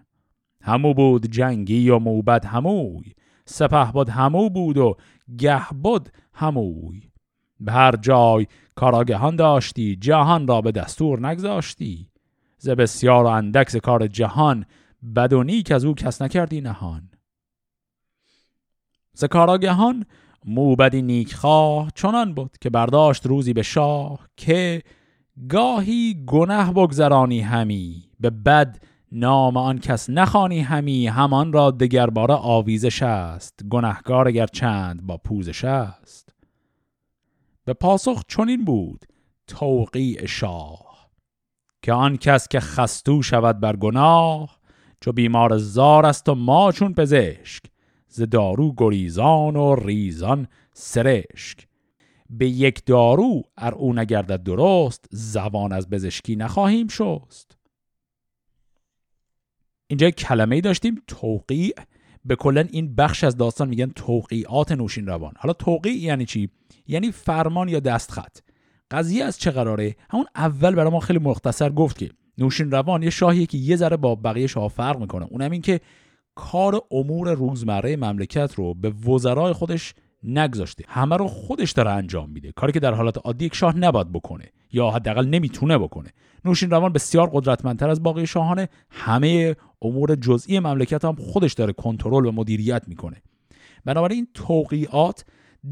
[0.69, 3.15] همو بود جنگی و موبد هموی
[3.45, 4.97] سپه بود همو بود و
[5.39, 7.03] گه بود هموی.
[7.61, 12.09] به هر جای کاراگهان داشتی جهان را به دستور نگذاشتی.
[12.59, 14.65] ز بسیار و اندکس کار جهان
[15.17, 17.11] بد و نیک از او کس نکردی نهان.
[19.13, 20.07] ز کاراگهان
[20.45, 24.83] موبدی نیکخواه چنان بود که برداشت روزی به شاه که
[25.49, 28.79] گاهی گنه بگذرانی همی به بد
[29.13, 33.61] نام آن کس نخانی همی همان را دگرباره آویزش است.
[33.71, 36.35] گنهگار اگر چند با پوزش است.
[37.65, 39.07] به پاسخ چنین بود
[39.47, 41.11] توقیع شاه
[41.83, 44.59] که آن کس که خستو شود بر گناه
[45.01, 47.63] چو بیمار زار است و ما چون پزشک
[48.09, 51.69] ز دارو گریزان و ریزان سرشک.
[52.31, 57.58] به یک دارو ار او نگردد درست زبان از پزشکی نخواهیم شست.
[59.89, 61.75] اینجا کلمه ای داشتیم توقیع.
[62.25, 65.33] به کلا این بخش از داستان میگن توقیعات نوشین روان.
[65.39, 66.51] حالا توقیع یعنی چی؟
[66.87, 68.39] یعنی فرمان یا دستخط.
[68.91, 73.11] قضیه از چه قراره؟ همون اول برای ما خیلی مختصر گفت که نوشین روان یه
[73.11, 75.27] شاهیه که یه ذره با بقیه شاه فرق می‌کنه.
[75.31, 75.81] اونم این که
[76.35, 80.85] کار امور روزمره مملکت رو به وزرای خودش نگذاشته.
[80.89, 82.53] همه رو خودش داره انجام میده.
[82.53, 84.45] کاری که در حالت عادی یک شاه نباید بکنه.
[84.73, 86.09] یا حداقل نمی‌تونه بکنه.
[86.45, 88.69] نوشین روان بسیار قدرتمندتر از باقی شاهانه.
[88.91, 93.23] همه امور جزئی مملکت هم خودش داره کنترل و مدیریت می‌کنه.
[93.85, 95.25] بنابراین توقیعات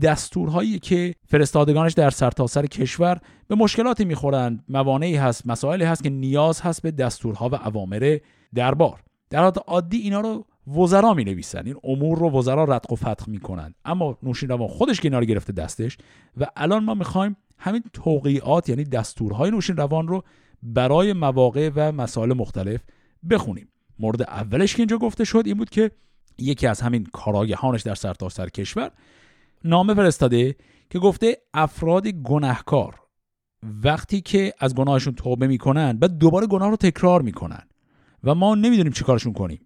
[0.02, 4.64] دستورهایی که فرستادگانش در سرتاسر سر کشور به مشکلاتی می‌خورند.
[4.68, 8.18] موانعی هست مسائلی هست که نیاز هست به دستورها و اوامر
[8.54, 9.00] دربار.
[9.30, 13.24] در حالت عادی اینا رو وزرا می نویسن این امور رو وزرا ردق و فتح
[13.28, 13.74] می‌کنن.
[13.84, 15.98] اما نوشین روان خودش کنار گرفته دستش
[16.36, 20.24] و الان ما می‌خوایم همین توقیعات یعنی دستورهای نوشین روان رو
[20.62, 22.80] برای مواقع و مسائل مختلف
[23.30, 23.68] بخونیم.
[23.98, 25.90] مورد اولش که اینجا گفته شد این بود که
[26.38, 28.90] یکی از همین کاراگهانش در سرتاسر سر کشور
[29.64, 30.56] نامه فرستاده
[30.90, 32.94] که گفته افراد گناهکار
[33.62, 37.62] وقتی که از گناهشون توبه می‌کنن بعد دوباره گناه رو تکرار می‌کنن
[38.24, 39.65] و ما نمی‌دونیم چی کارشون کنیم.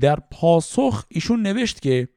[0.00, 2.08] در پاسخ ایشون نوشت که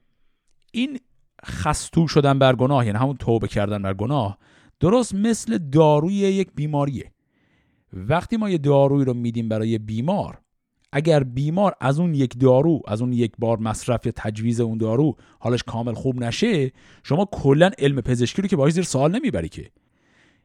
[0.71, 0.99] این
[1.45, 4.37] خستو شدن بر گناه یعنی همون توبه کردن بر گناه
[4.79, 7.11] درست مثل داروی یک بیماریه.
[7.93, 10.41] وقتی ما یه داروی رو میدیم برای بیمار
[10.91, 15.15] اگر بیمار از اون یک دارو از اون یک بار مصرف یا تجویز اون دارو
[15.39, 16.71] حالش کامل خوب نشه
[17.03, 19.71] شما کلا علم پزشکی رو که باید زیر سوال نمی‌بری که.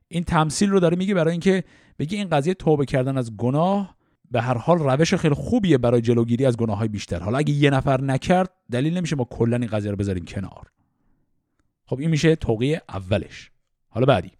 [0.08, 1.64] این تمثیل رو داره میگه برای اینکه
[1.98, 3.96] بگی این قضیه توبه کردن از گناه
[4.32, 7.20] به هر حال روش خیلی خوبیه برای جلوگیری از گناه های بیشتر.
[7.20, 10.70] حالا اگه یه نفر نکرد دلیل نمیشه ما کلا این قضیه رو بذاریم کنار.
[11.86, 13.50] خب این میشه توقیه اولش.
[13.88, 14.30] حالا بعدی.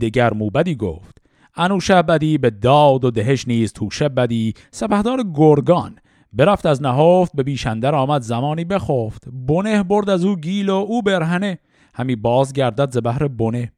[0.00, 1.18] دگر موبدی گفت
[1.54, 4.54] انوشه بدی به داد و دهش نیز توشه بدی.
[4.70, 5.98] سپهدار گرگان
[6.32, 9.24] برفت از نهافت به بیشندر آمد زمانی بخفت.
[9.32, 11.58] بنه برد از او گیل و او برهنه.
[11.94, 13.00] همی باز گردد
[13.36, 13.72] بنه.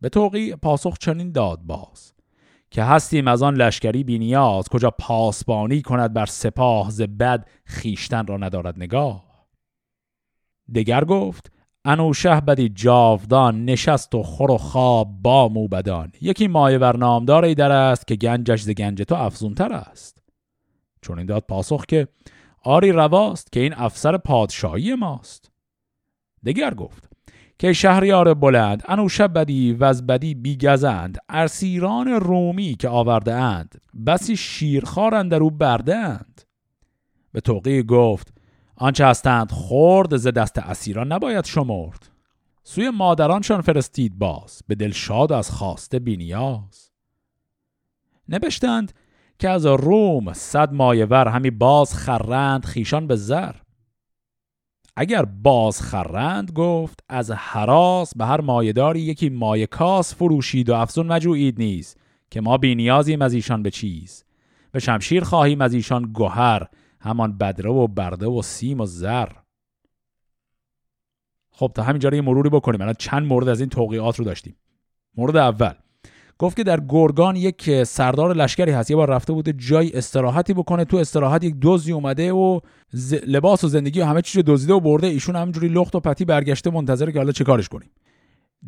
[0.00, 2.12] به توقی پاسخ چنین داد باز.
[2.72, 8.36] که هستیم از آن لشکری بینیاز کجا پاسبانی کند بر سپاه ز بد خیشتن را
[8.36, 9.24] ندارد نگاه.
[10.74, 11.52] دگر گفت
[11.84, 16.12] انوشه بدی جاودان نشست و خور و خواب با موبدان.
[16.20, 20.22] یکی مایه ور نامدار در است که گنجش ز گنج تو افزونتر است.
[21.02, 22.08] چون این داد پاسخ که
[22.62, 25.50] آری رواست که این افسر پادشاهی ماست.
[26.44, 27.11] دگر گفت
[27.62, 34.36] که شهریار بلند انوشه بدی و از بدی بیگزند ارسیران رومی که آورده اند بسی
[34.36, 36.42] شیرخارند در او برده اند
[37.32, 38.34] به توقی گفت
[38.76, 42.08] آنچه هستند خورد ز دست اسیران نباید شمرد.
[42.62, 46.90] سوی مادرانشان فرستید باز به دل شاد از خواسته بینیاز
[48.28, 48.92] نبشتند
[49.38, 53.54] که از روم صد مایه ور همی باز خرند خیشان به زر.
[54.96, 61.06] اگر باز خرند گفت از حراس به هر مایهداری یکی مایه کاس فروشید و افزون
[61.06, 61.96] مجوعید نیز
[62.30, 64.24] که ما بینیازیم از ایشان به چیز.
[64.72, 66.66] به شمشیر خواهیم از ایشان گوهر
[67.00, 69.28] همان بدره و برده و سیم و زر.
[71.50, 72.80] خب تا همینجا یه مروری بکنیم.
[72.80, 74.56] الان چند مورد از این توقیات رو داشتیم.
[75.16, 75.74] مورد اول
[76.42, 78.90] گفت که در گرگان یک سردار لشکری هست.
[78.90, 80.84] یه بار رفته بوده جای استراحتی بکنه.
[80.84, 82.60] تو استراحت یک دوزی اومده و
[83.26, 85.06] لباس و زندگی و همه چیز دزدیده و برده.
[85.06, 87.90] ایشون همجوری لخت و پتی برگشته منتظره که حالا چه کارش کنیم.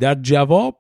[0.01, 0.79] در جواب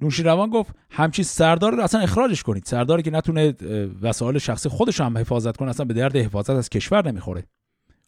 [0.00, 2.64] نوشیروان گفت همچی سردار رو اصلا اخراجش کنید.
[2.66, 3.54] سرداری که نتونه
[4.02, 7.44] وسایل شخصی خودش هم حفاظت کنه اصلا به درد حفاظت از کشور نمی‌خوره.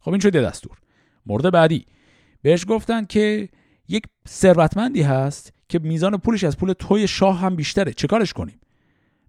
[0.01, 0.77] خب این شده دستور.
[1.27, 1.87] مورد بعدی.
[2.43, 3.49] بهش گفتن که
[3.89, 7.93] یک ثروتمندی هست که میزان پولش از پول توی شاه هم بیشتره.
[7.93, 8.61] چه کارش کنیم؟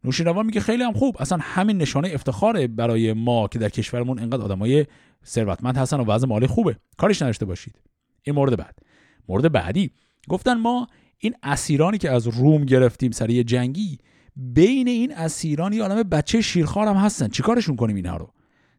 [0.04, 1.16] نوشیروان میگه خیلی هم خوب.
[1.20, 4.86] اصلا همین نشانه افتخاره برای ما که در کشورمون انقدر آدمای
[5.26, 6.76] ثروتمند هستن و وضع مالی خوبه.
[6.98, 7.76] کارش نداشته باشید.
[8.24, 8.80] این مورد بعد.
[9.30, 9.92] مورد بعدی.
[10.30, 10.88] گفتن ما
[11.18, 13.98] این اسیرانی که از روم گرفتیم سری جنگی
[14.36, 17.28] بین این اسیران یه عالم بچه شیرخوار هم هستن.
[17.28, 18.34] چیکارشون کنیم اینها رو؟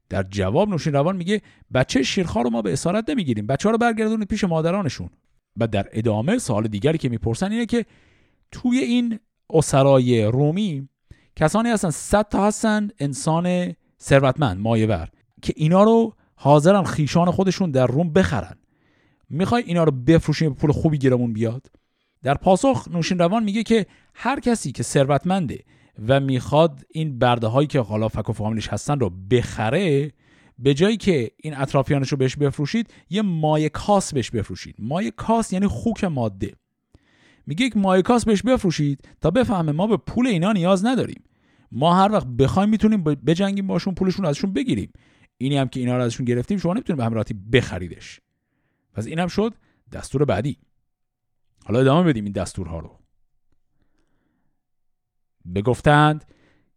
[0.09, 1.43] در جواب نوشین روان میگه
[1.75, 3.47] بچه شیرخوار رو ما به اسارت نمی‌گیریم.
[3.47, 5.11] بچه ها رو برگردونید پیش مادرانشون.
[5.57, 7.85] و در ادامه سوال دیگری که می‌پرسن اینه که
[8.53, 9.19] توی این
[9.51, 10.89] اسرای رومی
[11.37, 15.09] کسانی هستن صد تا هستن انسان ثروتمند مایور
[15.43, 18.57] که اینا رو حاضرن خیشان خودشون در روم بخرن.
[19.31, 21.67] می‌خوای اینا رو بفروشیم پول خوبی گیرمون بیاد؟
[22.23, 25.59] در پاسخ نوشین روان میگه که هر کسی که ثروتمنده
[26.09, 30.13] و می‌خواد این برده هایی که حالا فک و فامیلش هستن رو بخره
[30.59, 34.77] به جایی که این اطرافیانش رو بهش بفروشید یه مایه کاس بهش بفروشید.
[34.79, 36.55] مایه کاس یعنی خوک ماده.
[37.47, 41.23] میگه یک مایه کاس بهش بفروشید تا بفهمه ما به پول اینا نیاز نداریم.
[41.73, 44.93] ما هر وقت بخوایم می‌تونیم بجنگیم باشون پولشون رو ازشون بگیریم.
[45.39, 48.21] اینی هم که اینا رو ازشون گرفتیم شما نمی‌تونید به همراهی بخریدش.
[48.93, 49.55] پس اینم شد
[49.93, 50.59] دستور بعدی.
[51.65, 52.99] حالا ادامه بدیم این دستورها رو.
[55.55, 56.25] بگفتند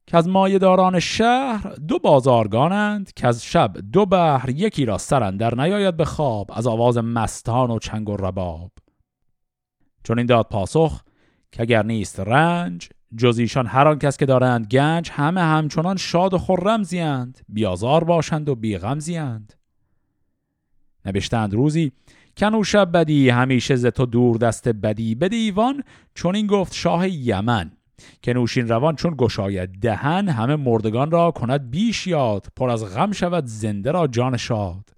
[0.10, 5.98] که از مایهداران شهر دو بازارگانند که از شب دو بحر یکی را سرندر نیاید
[5.98, 8.72] به خواب از آواز مستان و چنگ و رباب.
[10.04, 11.02] چون این داد پاسخ
[11.52, 16.34] که اگر نیست رنج جز ایشان هر آن کس که دارند گنج همه همچنان شاد
[16.34, 19.54] و خرم زیند بیازار باشند و بیغم زیند
[21.06, 21.92] نبشتند روزی
[22.38, 25.16] کنو شب بدی همیشه ز تو دور دست بدی.
[25.16, 25.84] به دیوان
[26.14, 27.72] چون این گفت شاه یمن.
[28.22, 33.12] که نوشین روان چون گشاید دهن همه مردگان را کند بیش یاد پر از غم
[33.12, 34.90] شود زنده را جان شاد.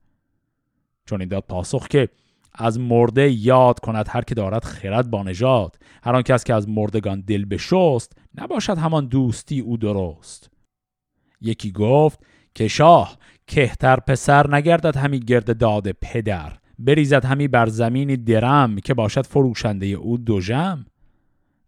[1.06, 2.10] چون این داد پاسخ که
[2.54, 5.76] از مرده یاد کند هر که دارد خرد با نژاد.
[6.04, 10.50] هر آن کس که از مردگان دل بشست نباشد همان دوستی او درست.
[11.42, 12.20] یکی گفت
[12.56, 16.58] که شاه کهتر پسر نگردد همی گرد داد پدر.
[16.80, 20.86] بریزد همی بر زمینی درم که باشد فروشنده او دوژم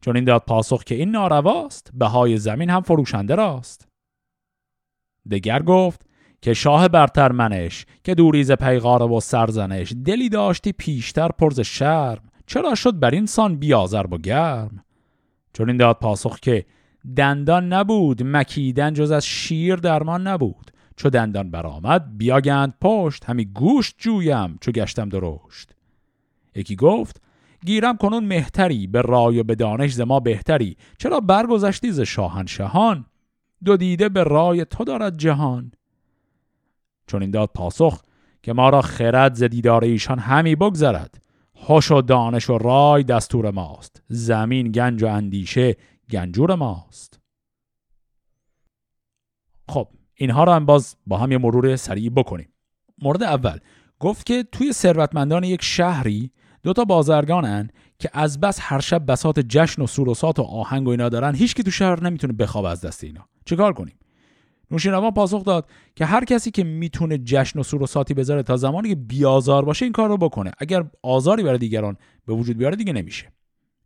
[0.03, 3.87] چون این داد پاسخ که این نارواست های زمین هم فروشنده راست.
[5.31, 6.05] دگر گفت
[6.41, 12.29] که شاه برتر منش که دوریز پیغار و سرزنش دلی داشتی پیشتر پرز شرم.
[12.47, 14.83] چرا شد بر این سان بیازر و گرم؟
[15.53, 16.65] چون این داد پاسخ که
[17.15, 20.71] دندان نبود مکیدن جز از شیر درمان نبود.
[20.95, 25.75] چو دندان برآمد بیاگند پشت همی گوشت جویم چو گشتم درشت.
[26.55, 27.21] یکی گفت
[27.65, 30.77] گیرم کنون مهتری به رای و به دانش ز ما بهتری.
[30.97, 33.05] چرا برگذشتی ز شاهنشهان؟
[33.63, 35.71] دو دیده به رای تو دارد جهان.
[37.07, 38.01] چون این داد پاسخ
[38.43, 41.23] که ما را خرد ز دیدار ایشان همی بگذرد.
[41.67, 44.01] هوش و دانش و رای دستور ماست.
[44.07, 45.75] زمین گنج و اندیشه
[46.11, 47.19] گنجور ماست.
[49.69, 52.49] خب اینها را هم باز با هم یه مرور سریع بکنیم.
[53.01, 53.57] مورد اول
[53.99, 56.31] گفت که توی ثروتمندان یک شهری
[56.63, 60.89] دو تا بازرگانن که از بس هر شب بسات جشن و سوروسات و آهنگ و
[60.89, 63.27] اینا دارن هیچ که تو شهر نمی‌تونه بخوابه از دست اینا.
[63.45, 63.95] چیکار کنیم؟
[64.71, 68.95] نوشیروان پاسخ داد که هر کسی که می‌تونه جشن و سوروساتی بذاره تا زمانی که
[68.95, 70.51] بیازار باشه این کار رو بکنه.
[70.57, 73.31] اگر آزاری برای دیگران به وجود بیاره دیگه نمیشه.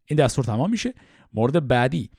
[0.06, 0.94] این دستور تمام میشه.
[1.34, 2.10] مورد بعدی.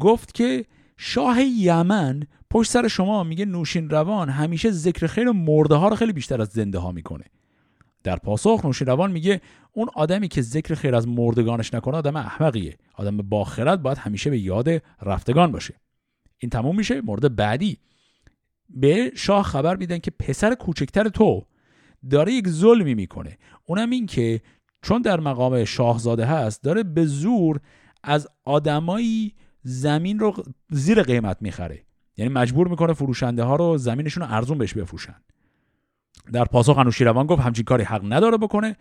[0.00, 0.64] گفت که
[0.96, 6.12] شاه یمن پشت سر شما میگه نوشین روان همیشه ذکر خیر مرده ها رو خیلی
[6.12, 7.24] بیشتر از زنده ها می‌کنه.
[8.04, 9.40] در پاسخ نوشین روان میگه
[9.72, 12.78] اون آدمی که ذکر خیر از مردگانش نکنه آدم احمقیه.
[12.94, 14.68] آدم با خرد باید همیشه به یاد
[15.02, 15.74] رفتگان باشه.
[16.38, 17.00] این تموم میشه.
[17.00, 17.78] مورد بعدی.
[18.68, 21.46] به شاه خبر میدن که پسر کوچکتر تو
[22.10, 23.38] داره یک ظلمی می‌کنه.
[23.64, 24.40] اونم این که
[24.82, 27.60] چون در مقام شاهزاده هست داره به زور
[28.02, 30.34] از آدمایی زمین رو
[30.70, 31.82] زیر قیمت می‌خره.
[32.16, 35.16] یعنی مجبور می‌کنه فروشنده ها رو زمینشون رو ارزون بهش بفروشن.
[36.32, 38.76] در پاسخ انوشیروان گفت همچین کاری حق نداره بکنه.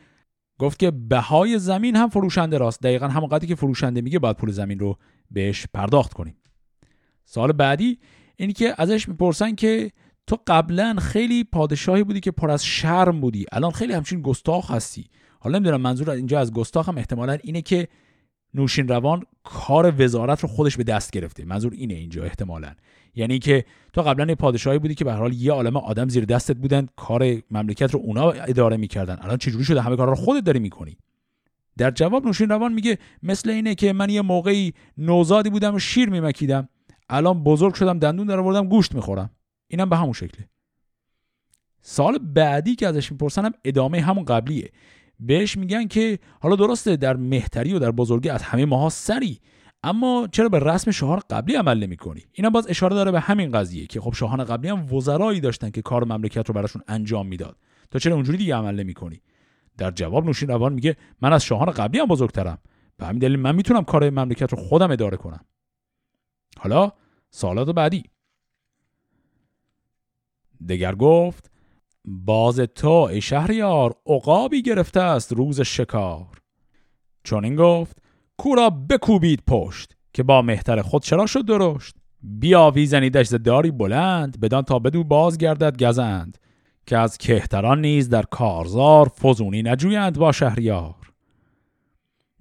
[0.59, 2.81] گفت که بهای زمین هم فروشنده راست.
[2.81, 4.97] دقیقا همون قدری که فروشنده میگه باید پول زمین رو
[5.31, 6.35] بهش پرداخت کنیم.
[7.25, 7.99] سال بعدی
[8.35, 9.91] اینی که ازش می‌پرسن که
[10.27, 13.45] تو قبلا خیلی پادشاهی بودی که پر از شرم بودی.
[13.51, 15.09] الان خیلی همچین گستاخ هستی.
[15.39, 17.87] حالا نمی‌دونم منظور اینجا از گستاخ هم احتمالا اینه که
[18.57, 21.45] نوشین روان کار وزارت رو خودش به دست گرفته.
[21.45, 22.71] منظور اینه اینجا احتمالا.
[23.15, 26.87] یعنی که تو قبلا پادشاهی بودی که به حال یه عالم آدم زیر دستت بودن
[26.95, 29.17] کار مملکت رو اونا اداره می‌کردن.
[29.21, 30.97] الان چجوری شده؟ همه کارا رو خودت داری می‌کنی.
[31.77, 36.09] در جواب نوشین روان میگه مثل اینه که من یه موقعی نوزادی بودم و شیر
[36.09, 36.69] میمکیدم.
[37.09, 39.29] الان بزرگ شدم دندون در آوردم گوشت می‌خورم.
[39.67, 40.47] اینم به همون شکله.
[41.81, 44.71] سال بعدی که ازش میپرسنم ادامه همون قبلیه.
[45.19, 49.39] بهش میگن که حالا درسته در مهتری و در بزرگی از همه ماها سری
[49.83, 53.51] اما چرا به رسم شاهان قبلی عمل نمی کنی اینا باز اشاره داره به همین
[53.51, 57.57] قضیه که خب شاهان قبلی هم وزرایی داشتن که کار مملکت رو براشون انجام می‌داد.
[57.91, 59.21] تو چرا اونجوری دیگه عمل نمی کنی
[59.77, 62.57] در جواب نوشین روان میگه من از شاهان قبلی هم بزرگترم.
[62.97, 65.45] به همین دلیل من می‌تونم کار مملکت رو خودم اداره کنم.
[66.57, 66.91] حالا
[67.29, 68.03] سالات بعدی.
[70.69, 71.46] دگر گفت
[72.07, 76.25] باز تو ای شهریار عقابی گرفته است روز شکار.
[77.23, 77.97] چون این گفت
[78.37, 84.63] کورا بکوبید پشت که با مهتر خود چرا شد درشت؟ بیا ویزنیدش داری بلند بدان
[84.63, 86.37] تا بدو باز گردد گزند
[86.85, 90.95] که از کهتران نیز در کارزار فزونی نجویند با شهریار.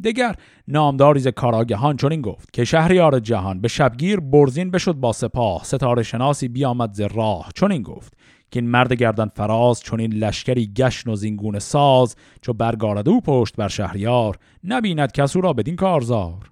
[0.05, 0.35] دگر
[0.69, 5.65] نامداری ز کاراگهان چون این گفت که شهریار جهان به شبگیر برزین بشد با سپاه
[5.65, 7.51] ستاره شناسی بیامد ز راه.
[7.55, 8.17] چون این گفت
[8.57, 13.21] که این مرد گردن فراز چون این لشکری گشن و زینگون ساز چو برگارد او
[13.21, 16.51] پشت بر شهریار نبیند کسو را بدین کارزار.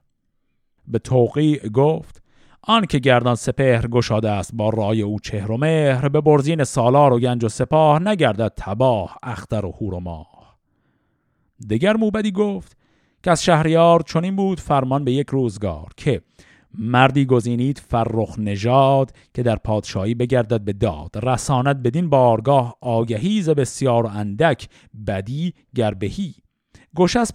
[0.88, 2.22] به توقی گفت
[2.62, 7.12] آن که گردان سپهر گشاده است با رای او چهر و مهر به برزین سالار
[7.12, 10.58] و گنج و سپاه نگردد تباه اختر و هور و ماه.
[11.70, 12.76] دگر موبدی گفت
[13.22, 16.22] که از شهریار چنین بود فرمان به یک روزگار که
[16.78, 23.48] مردی گزینید فرخ نژاد که در پادشاهی بگردد به داد رساند بدین بارگاه آگهی ز
[23.48, 24.68] بسیار اندک
[25.06, 26.34] بدی گربهی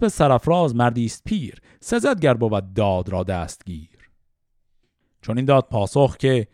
[0.00, 4.10] به سرفراز مردی است پیر سزد گر بود داد را دستگیر.
[5.22, 6.46] چون این داد پاسخ که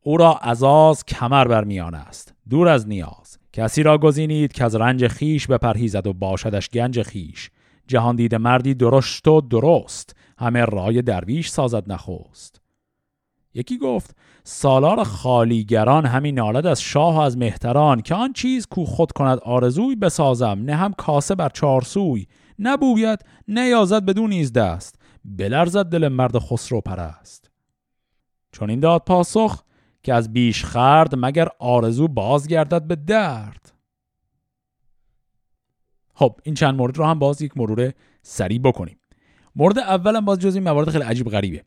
[0.00, 3.38] او را عزاز کمر بر میان است دور از نیاز.
[3.52, 7.50] کسی را گزینید که از رنج خیش بپرهیزد و باشدش گنج خیش
[7.86, 12.60] جهان دیده مردی درشت و درست همه رای درویش سازد نخوست
[13.54, 18.84] یکی گفت سالار خالیگران همین نالد از شاه و از مهتران که آن چیز کو
[18.84, 22.26] خود کند آرزوی بسازم نه هم کاسه بر چارسوی
[22.58, 24.94] نبوید نیازد بدون نیز دست.
[25.24, 27.50] بلرزد دل مرد خسرو پرست.
[28.52, 29.62] چون این داد پاسخ
[30.02, 33.72] که از بیش خرد مگر آرزو بازگردد به درد.
[36.14, 37.92] خب این چند مورد رو هم باز یک مرور
[38.22, 38.96] سریع بکنیم.
[39.56, 41.64] مورد اولم باز جز این موارد خیلی عجیب غریبه.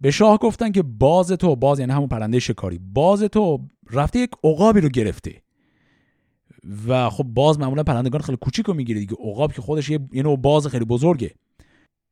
[0.00, 2.78] به شاه گفتن که باز تو باز یعنی همون پرنده شکاری.
[2.78, 3.60] باز تو
[3.90, 5.42] رفته یک عقابی رو گرفته.
[6.88, 9.16] و خب باز معمولا پرندگان خیلی کوچیک رو می‌گیره دیگه.
[9.24, 11.34] عقاب که خودش یه نوع باز خیلی بزرگه.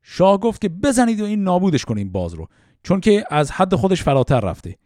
[0.02, 2.48] شاه گفت که بزنید و این نابودش کنیم باز رو.
[2.82, 4.76] چون که از حد خودش فراتر رفته.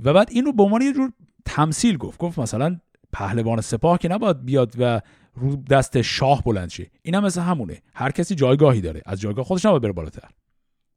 [0.00, 1.12] و بعد این رو به عنوان یه جور
[1.44, 2.18] تمثیل گفت.
[2.18, 2.78] گفت مثلا
[3.12, 5.00] پهلوان سپاه که نباید بیاد و
[5.34, 6.90] رو دست شاه بلند شه.
[7.02, 7.82] این هم مثل همونه.
[7.94, 9.02] هر کسی جایگاهی داره.
[9.06, 10.28] از جایگاه خودش نباید بره بالاتر.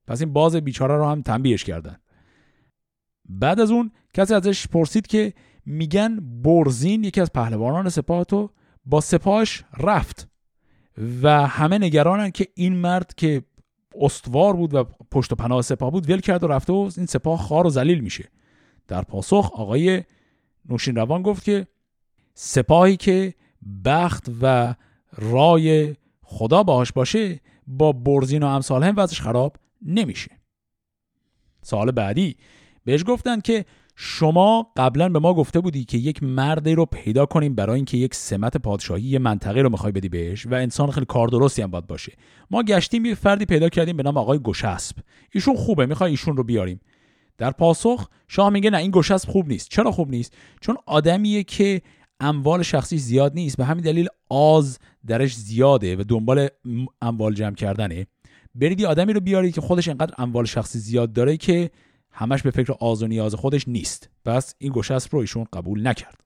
[0.08, 1.98] پس این باز بیچاره رو هم تنبیهش کردن.
[3.30, 5.34] بعد از اون کسی ازش پرسید که
[5.66, 8.50] میگن برزین یکی از پهلوانان سپاه تو
[8.86, 10.28] با سپاهش رفت
[11.22, 13.44] و همه نگرانن که این مرد که
[14.02, 17.40] استوار بود و پشت و پناه سپاه بود ول کرد و رفته و این سپاه
[17.40, 18.30] خار و ذلیل میشه.
[18.88, 20.04] در پاسخ آقای
[20.70, 21.68] نوشین روان گفت که
[22.34, 23.34] سپاهی که
[23.86, 24.76] بخت و
[25.18, 30.32] رای خدا باهاش باشه با برزین و امثال هم وضعش خراب نمیشه.
[31.61, 32.36] سال بعدی
[32.86, 33.65] بهش گفتن که
[33.95, 38.15] شما قبلا به ما گفته بودی که یک مردی رو پیدا کنیم برای اینکه یک
[38.15, 41.88] سمت پادشاهی یه منطقه رو می‌خوای بدی بهش و انسان خیلی کار درستی هم باید
[41.88, 42.13] باشه.
[42.51, 44.95] ما گشتیم یه فردی پیدا کردیم به نام آقای گشسب.
[45.32, 46.80] ایشون خوبه می‌خوای ایشون رو بیاریم.
[47.38, 49.70] در پاسخ شاه میگه نه این گشسب خوب نیست.
[49.70, 51.82] چرا خوب نیست؟ چون آدمیه که
[52.20, 53.57] اموال شخصی زیاد نیست.
[53.57, 56.47] به همین دلیل آز درش زیاده و دنبال
[57.01, 58.07] اموال جمع کردنه.
[58.55, 61.72] برید یه آدمی رو بیارید که خودش انقدر اموال شخصی زیاد داره که
[62.11, 64.09] همش به فکر آز و نیاز خودش نیست.
[64.26, 66.22] پس این گشسب رو ایشون قبول نکرد.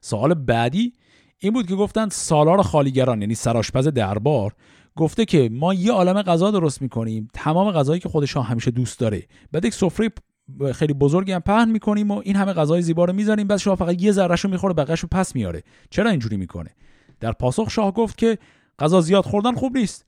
[0.00, 0.92] سوال بعدی
[1.38, 4.54] این بود که گفتن سالار خالیگران یعنی سراشپز دربار
[4.96, 7.28] گفته که ما یه عالم غذا درست می‌کنیم.
[7.34, 9.26] تمام غذایی که خودشان همیشه دوست داره.
[9.52, 10.10] بعد یک سفره
[10.74, 13.46] خیلی بزرگی هم پهن می‌کنیم و این همه غذای زیبا رو می‌ذاریم.
[13.46, 15.62] بعد شاه فقط یه ذرهشو می‌خوره بقیه‌شو پس میاره.
[15.90, 16.70] چرا اینجوری می‌کنه؟
[17.20, 18.38] در پاسخ شاه گفت که
[18.78, 20.06] غذا زیاد خوردن خوب نیست.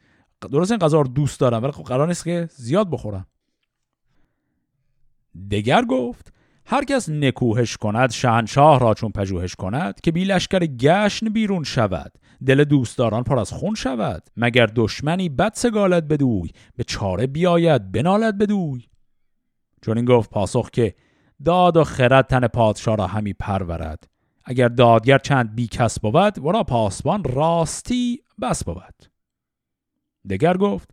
[0.52, 3.26] درست این غذا رو دوست دارم ولی خب قرار نیست که زیاد بخورم.
[5.50, 6.32] دگر گفت
[6.66, 12.12] هر کس نکوهش کند شهنشاه را چون پژوهش کند که بی لشکر گشن بیرون شود.
[12.46, 14.22] دل دوستداران پر از خون شود.
[14.36, 18.82] مگر دشمنی بد سگالت بدوی؟ به چاره بیاید بنالد بدوی.
[19.82, 20.94] چون این گفت پاسخ که
[21.44, 24.08] داد و خرد تن پادشاه را همی پرورد.
[24.44, 29.06] اگر دادگر چند بی کس بود ورا پاسبان راستی بس بود.
[30.30, 30.90] دگر گفت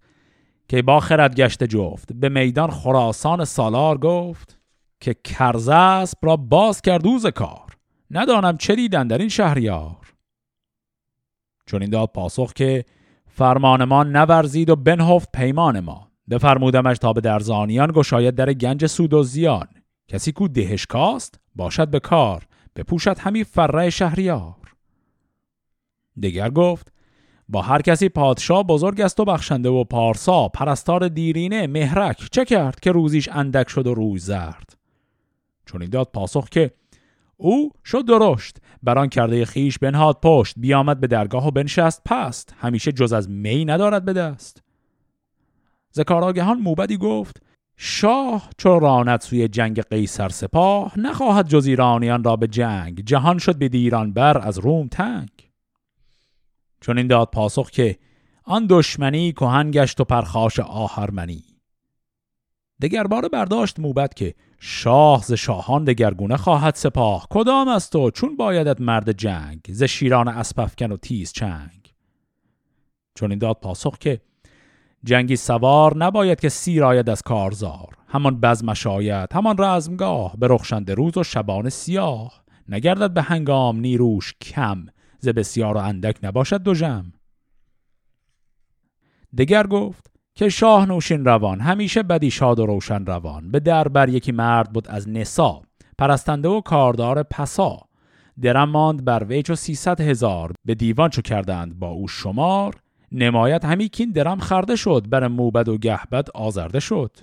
[0.67, 2.13] که با خرد گشته جفت.
[2.13, 4.59] به میدان خراسان سالار گفت
[4.99, 7.77] که کرزسب را باز کرد دوز کار.
[8.11, 10.13] ندانم چه دیدن در این شهریار.
[11.65, 12.85] چون این داد پاسخ که
[13.27, 16.08] فرمان ما نورزید و بنهفت پیمان ما.
[16.29, 19.67] بفرمودمش تا به درزانیان گشاید در گنج سود و زیان.
[20.07, 22.43] کسی کو دهش کاست باشد به کار
[22.75, 24.55] بپوشد همی فره شهریار.
[26.19, 26.93] دیگر گفت
[27.49, 32.79] با هر کسی پادشاه بزرگ است و بخشنده و پارسا پرستار دیرینه مهرک چه کرد
[32.79, 34.77] که روزیش اندک شد و روی زرد؟
[35.65, 36.71] چون این داد پاسخ که
[37.37, 42.55] او شد درشت بران کرده خیش بنهاد پشت بیامد به درگاه و بنشست پست.
[42.57, 44.63] همیشه جز از می ندارد به دست.
[45.91, 47.41] زکاراگهان موبدی گفت
[47.77, 53.05] شاه چو راند سوی جنگ قیصر سپاه نخواهد جز ایرانیان را به جنگ.
[53.05, 55.29] جهان شد به دیران بر از روم تنگ.
[56.81, 57.97] چون این داد پاسخ که
[58.43, 61.43] آن دشمنی کهن گشت و پرخاش آهرمنی.
[62.81, 67.27] دگر بار برداشت موبت که شاه ز شاهان دگرگونه خواهد سپاه.
[67.29, 71.93] کدام است و چون بایدت مرد جنگ؟ ز شیران اسپفکن و تیز چنگ.
[73.15, 74.21] چون این داد پاسخ که
[75.03, 77.97] جنگی سوار نباید که سیر آید از کارزار.
[78.07, 82.43] همان بزمش آید همان رزمگاه به رخشنده روز و شبان سیاه.
[82.69, 84.85] نگردد به هنگام نیروش کم
[85.19, 87.11] ز بسیار و اندک نباشد دو جم.
[89.37, 93.51] دگر گفت که شاه نوشین روان همیشه بدی شاد و روشن روان.
[93.51, 95.61] به در بر یکی مرد بود از نسا
[95.97, 97.77] پرستنده و کاردار پسا.
[98.41, 102.75] درم ماند بر ویچ و سیصد هزار به دیوان چو کردند با او شمار.
[103.11, 107.17] نمایت همی کین درم خرده شد بر موبد و گهبد آزرده شد.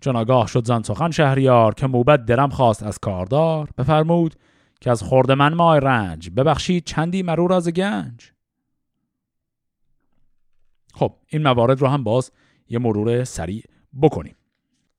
[0.00, 4.34] چون آگاه شد زن سخن شهریار که موبد درم خواست از کاردار بفرمود
[4.80, 8.32] که از خورد من مای رنج ببخشید چندی مرور از گنج.
[10.94, 12.32] خب این موارد رو هم باز
[12.68, 13.64] یه مرور سریع
[14.02, 14.36] بکنیم.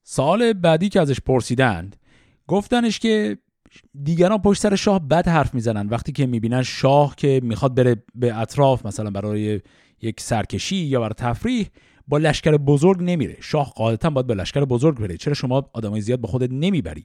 [0.02, 1.96] سال بعدی که ازش پرسیدند
[2.46, 3.38] گفتنش که
[4.02, 5.88] دیگران پشت سر شاه بد حرف می‌زنن.
[5.88, 9.60] وقتی که می‌بینن شاه که می‌خواد بره به اطراف مثلا برای
[10.02, 11.68] یک سرکشی یا برای تفریح
[12.08, 13.36] با لشکر بزرگ نمیره.
[13.40, 15.16] شاه قاعدتا باید با لشکر بزرگ بره.
[15.16, 17.04] چرا شما آدمای زیاد به خودت نمی‌بری؟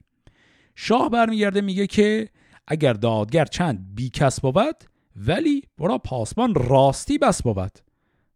[0.76, 2.30] شاه برمیگرده میگه که
[2.68, 4.76] اگر دادگر چند بی کس بود
[5.16, 7.72] ولی برا پاسبان راستی بس بود.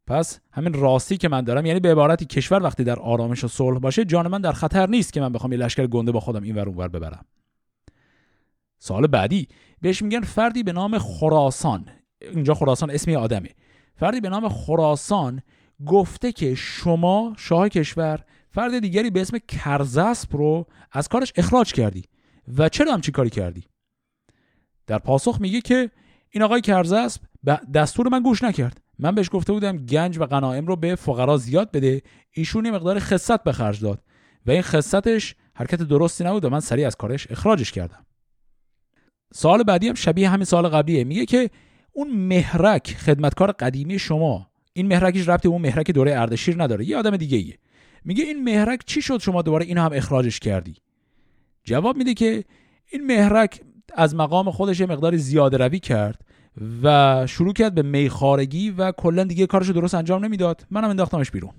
[0.07, 3.79] پس همین راستی که من دارم یعنی به عبارتی کشور وقتی در آرامش و صلح
[3.79, 6.55] باشه جان من در خطر نیست که من بخوام یه لشکر گنده با خودم این
[6.55, 7.25] ور اونور ببرم.
[8.79, 9.47] سال بعدی
[9.81, 11.89] بهش میگن فردی به نام خراسان.
[12.21, 13.49] اینجا خراسان اسمی آدمه.
[13.95, 15.41] فردی به نام خراسان
[15.85, 22.03] گفته که شما شاه کشور فرد دیگری به اسم کرزسب رو از کارش اخراج کردی.
[22.57, 23.63] و چرا هم چی کاری کردی؟
[24.87, 25.91] در پاسخ میگه که
[26.29, 28.81] این آقای کرزسب به دستور من گوش نکرد.
[28.99, 32.01] من بهش گفته بودم گنج و غنایم رو به فقرا زیاد بده.
[32.31, 34.03] ایشون مقدار خصت به خرج داد.
[34.45, 38.06] و این خصتش حرکت درستی نبود و من سریع از کارش اخراجش کردم.
[39.33, 41.03] سال بعدی هم شبیه همین سال قبلیه.
[41.03, 41.49] میگه که
[41.91, 47.17] اون مهرک خدمتکار قدیمی شما این مهرکش ربطی اون مهرک دوره اردشیر نداره یه آدم
[47.17, 47.57] دیگه ایه.
[48.05, 50.75] میگه این مهرک چی شد شما دوباره این هم اخراجش کردی؟
[51.63, 52.43] جواب میده که
[52.91, 53.61] این مهرک
[53.93, 56.21] از مقام خودش مقدار زیاده روی کرد
[56.83, 60.65] و شروع کرد به میخارگی و کلا دیگه کارشو درست انجام نمی‌داد.
[60.71, 61.53] منم انداختمش بیرون.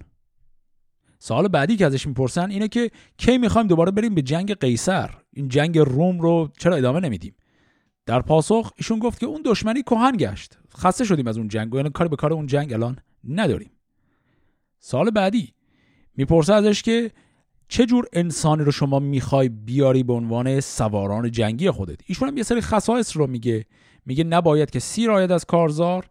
[1.19, 5.49] سال بعدی که ازش می‌پرسن اینه که کی می‌خوایم دوباره بریم به جنگ قیصر؟ این
[5.49, 7.35] جنگ روم رو چرا ادامه نمیدیم؟
[8.09, 10.59] در پاسخ ایشون گفت که اون دشمنی کهن گشت.
[10.77, 12.99] خسته شدیم از اون جنگ و یعنی کاری به کار اون جنگ الان
[13.29, 13.71] نداریم.
[14.79, 15.55] سال بعدی
[16.17, 17.11] می‌پرسه ازش که
[17.69, 22.43] چه جور انسانی رو شما می‌خوای بیاری به عنوان سواران جنگی خودت؟ ایشون هم یه
[22.43, 23.67] سری خصایص رو میگه.
[24.07, 26.07] میگه نباید که سیر آید از کارزار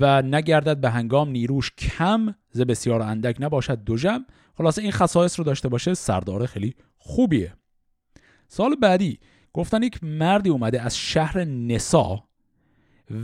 [0.00, 4.24] و نگردد به هنگام نیروش کم ز بسیار اندک نباشد دو جم
[4.54, 7.52] خلاصه این خصایص رو داشته باشه سردار خیلی خوبیه.
[8.48, 9.18] سال بعدی
[9.52, 12.24] گفتن یک مردی اومده از شهر نسا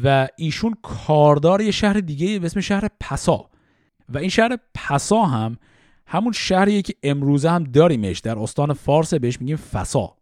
[0.05, 3.51] و ایشون کاردار یه شهر دیگه به اسم شهر پسا.
[4.09, 5.57] و این شهر پسا هم
[6.07, 10.17] همون شهریه که امروزه هم داریمش در استان فارس بهش میگیم فسا.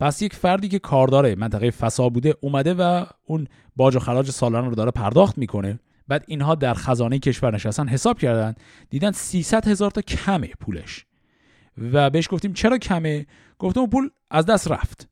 [0.00, 3.46] پس یک فردی که کاردار منطقه فسا بوده اومده و اون
[3.76, 5.78] باج و خراج سالانه رو داره پرداخت می‌کنه.
[6.08, 8.54] بعد اینها در خزانه کشور نشستن حساب کردن
[8.90, 11.06] دیدن 300 هزار تا کمه پولش.
[11.78, 13.26] و بهش گفتیم چرا کمه؟
[13.62, 15.08] گفتم پول از دست رفت.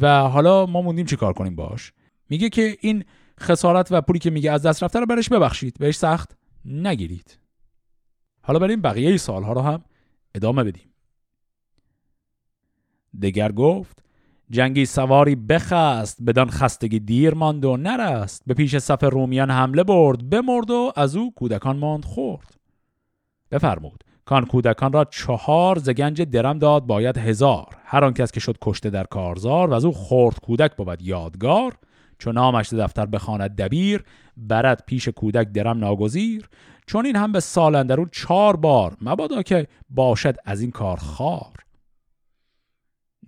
[0.00, 1.92] و حالا ما موندیم چی کار کنیم باش.
[2.28, 3.04] میگه که این
[3.40, 5.76] خسارت و پولی که میگه از دست رفته رو برش ببخشید.
[5.78, 7.38] بهش سخت نگیرید.
[8.42, 9.84] حالا بریم بقیه سالها رو هم
[10.34, 10.94] ادامه بدیم.
[13.22, 14.04] دگر گفت
[14.50, 18.42] جنگی سواری بخست بدان خستگی دیر ماند و نرست.
[18.46, 22.56] به پیش صف رومیان حمله برد بمرد و از او کودکان ماند خورد.
[23.50, 24.04] بفرمود.
[24.28, 27.66] کان کودکان را چهار زگنج درم داد باید هزار.
[27.84, 31.74] هر آن کس که شد کشته در کارزار و از او خورد کودک بود یادگار
[32.18, 34.04] چون نامش دفتر بخواند دبیر
[34.36, 36.48] برد پیش کودک درم ناگزیر.
[36.86, 41.56] چون این هم به سال اندرون چهار بار مبادا که باشد از این کار خار.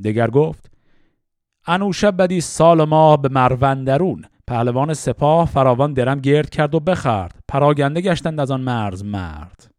[0.05, 0.70] دگر گفت
[1.66, 7.38] انوشه بدی سال ماه به مروندرون پهلوان سپاه فراوان درم گرد کرد و بخرد.
[7.48, 9.70] پراگنده گشتند از آن مرز مرد.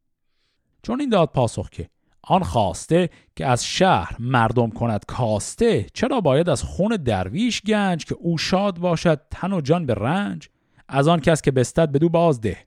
[0.84, 1.90] چون این داد پاسخ که
[2.24, 8.16] آن خواسته که از شهر مردم کند کاسته چرا باید از خون درویش گنج که
[8.20, 10.50] او شاد باشد تن و جان به رنج؟
[10.88, 12.58] از آن کس که بستد بدو بازده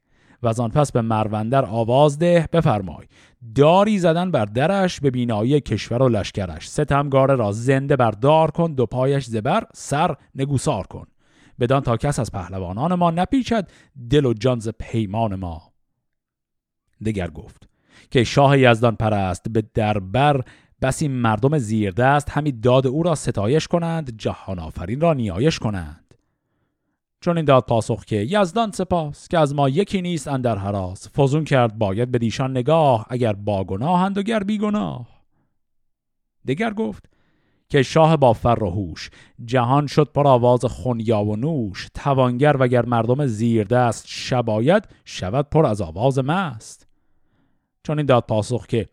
[0.43, 3.07] و از آن پس به مروندر آواز ده بفرمای
[3.55, 6.69] داری زدن بر درش به بینایی کشور و لشکرش.
[6.69, 11.07] ستمگاره را زنده بر دار کن دو پایش زبر سر نگوسار کن.
[11.61, 13.69] بدان تا کس از پهلوانان ما نپیچد
[14.11, 15.63] دل و جانز پیمان ما.
[17.05, 17.69] دگر گفت
[18.11, 20.41] که شاه یزدان پرست به دربر
[20.83, 26.15] بسی مردم زیردست همی داد او را ستایش کنند جهان آفرین را نیایش کنند.
[27.21, 31.45] چون این داد پاسخ که یزدان سپاس که از ما یکی نیست اندر حراس فزون
[31.45, 35.07] کرد باید به دیشان نگاه اگر با گناهند و گر بی گناه.
[36.47, 37.11] دگر گفت
[37.69, 39.11] که شاه با فر و هوش
[39.45, 45.81] جهان شد پر آواز خونیا و نوش توانگر وگر مردم زیردست شباید شود پر از
[45.81, 46.84] آواز مست.
[47.85, 48.89] چون این داد پاسخ که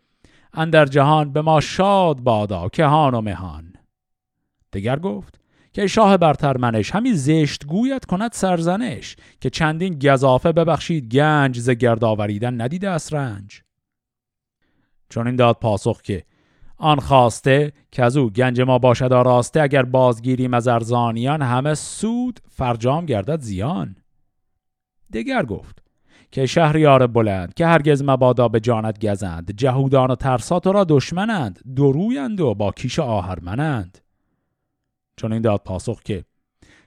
[0.54, 3.74] اندر جهان به ما شاد بادا کهان و مهان.
[4.74, 5.40] دگر گفت
[5.74, 11.70] که شاه برتر منش همین زشت گویت کند سرزنش که چندین گذافه ببخشید گنج ز
[11.70, 13.62] گرد آوریدن ندیده از رنج.
[15.10, 16.24] چون این داد پاسخ که
[16.78, 22.40] آن خواسته که از او گنج ما باشد آراسته اگر بازگیریم از ارزانیان همه سود
[22.50, 23.96] فرجام گردد زیان.
[25.14, 25.82] دگر گفت
[26.32, 29.52] که شهریار بلند که هرگز مبادا به جانت گزند.
[29.52, 33.98] جهودان و ترسات را دشمنند درویند و با کیش آهرمنند.
[35.18, 36.26] چون این داد پاسخ که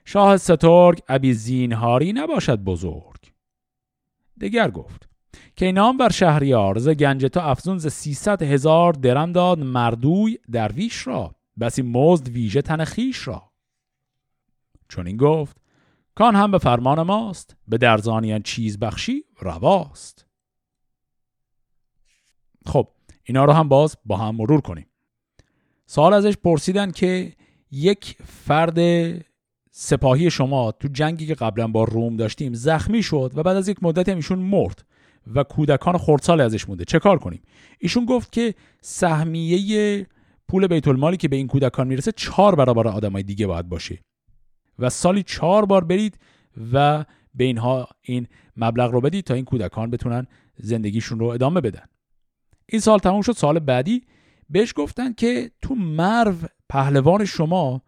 [0.05, 3.31] شاه سترگ ابی زینهاری نباشد بزرگ.
[4.41, 5.09] دگر گفت
[5.55, 11.07] که نام بر شهریار ز گنج تو افزون ز سیصد هزار درم داد مردوی درویش
[11.07, 13.43] را بسی مزد ویژه تن خیش را.
[14.89, 15.57] چون این گفت
[16.15, 20.25] کان هم به فرمان ماست به درزانیان چیز بخشی رواست.
[22.65, 22.87] خب
[23.23, 24.87] اینا رو هم باز با هم مرور کنیم.
[25.85, 27.33] سال ازش پرسیدن که
[27.71, 28.79] یک فرد
[29.71, 33.83] سپاهی شما تو جنگی که قبلا با روم داشتیم زخمی شد و بعد از یک
[33.83, 34.85] مدت هم ایشون مرد
[35.35, 36.85] و کودکان خردسال ازش مونده.
[36.85, 37.41] چه کار کنیم؟
[37.79, 40.07] ایشون گفت که سهمیه
[40.47, 43.99] پول بیت المالی که به این کودکان می‌رسه چهار برابر آدمای دیگه باید باشه.
[44.79, 46.19] و سالی چهار بار برید
[46.73, 47.05] و
[47.35, 51.85] به اینها این مبلغ رو بدید تا این کودکان بتونن زندگیشون رو ادامه بدن.
[52.65, 54.03] این سال تموم شد سال بعدی.
[54.49, 56.35] بهش گفتن که تو مرو
[56.69, 57.81] پهلوان شما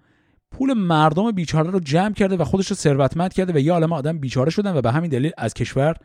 [0.52, 4.18] پول مردم بیچاره رو جمع کرده و خودش رو ثروتمند کرده و یه عالم آدم
[4.18, 5.96] بیچاره شدن و به همین دلیل از کشور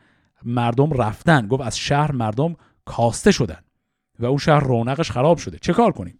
[0.43, 1.47] مردم رفتن.
[1.47, 2.55] گفت از شهر مردم
[2.85, 3.59] کاسته شدن
[4.19, 5.57] و اون شهر رونقش خراب شده.
[5.61, 6.19] چه کار کنیم؟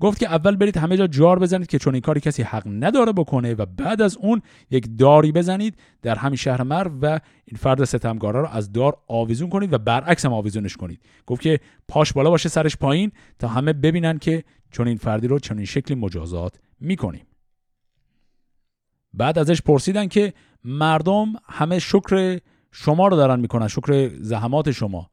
[0.00, 3.12] گفت که اول برید همه جا جار بزنید که چون این کاری کسی حق نداره
[3.12, 7.84] بکنه و بعد از اون یک داری بزنید در همین شهر مرو و این فرد
[7.84, 11.00] ستمگاره رو از دار آویزون کنید و برعکس هم آویزونش کنید.
[11.26, 15.38] گفت که پاش بالا باشه سرش پایین تا همه ببینن که چون این فردی رو
[15.38, 17.26] چون این شکلی مجازات می‌کنیم.
[19.14, 20.32] بعد ازش پرسیدن که
[20.64, 22.38] مردم همه شکر
[22.72, 25.10] شما رو دارن می‌کنن شکر زحمات شما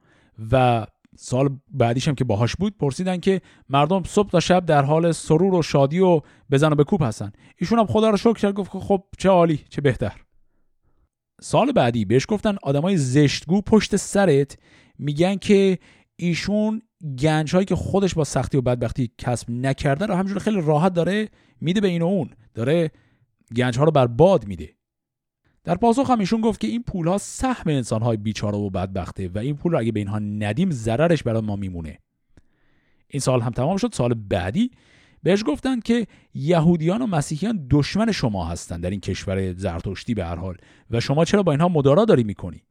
[0.51, 0.85] و
[1.20, 5.53] سال بعدیش هم که باهاش بود پرسیدن که مردم صبح تا شب در حال سرور
[5.53, 7.32] و شادی و بزن و بکوب هستن.
[7.57, 10.22] ایشون هم خدا رو شکر کرد گفت خب چه عالی چه بهتر.
[11.41, 14.57] سال بعدی بهش گفتن آدمای زشتگو پشت سرت
[14.99, 15.80] میگن که
[16.15, 16.82] ایشون
[17.20, 21.30] گنج هایی که خودش با سختی و بدبختی کسب نکرده رو همجور خیلی راحت داره
[21.61, 22.30] میده به این و اون.
[22.53, 22.91] داره
[23.55, 24.76] گنج ها رو بر باد میده.
[25.68, 29.28] در پاسخ هم ایشون گفت که این پول ها سهم انسان های بیچاره و بدبخته
[29.28, 31.99] و این پول رو اگه به اینها ندیم ضررش برای ما میمونه.
[33.07, 33.93] این سال هم تمام شد.
[33.93, 34.72] سال بعدی
[35.24, 40.36] بهش گفتن که یهودیان و مسیحیان دشمن شما هستند در این کشور زرتشتی به هر
[40.36, 40.57] حال
[40.91, 42.61] و شما چرا با اینها مدارا داری می‌کنی؟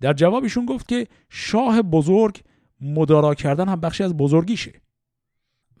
[0.00, 2.40] در جواب ایشون گفت که شاه بزرگ
[2.80, 4.72] مدارا کردن هم بخشی از بزرگیشه.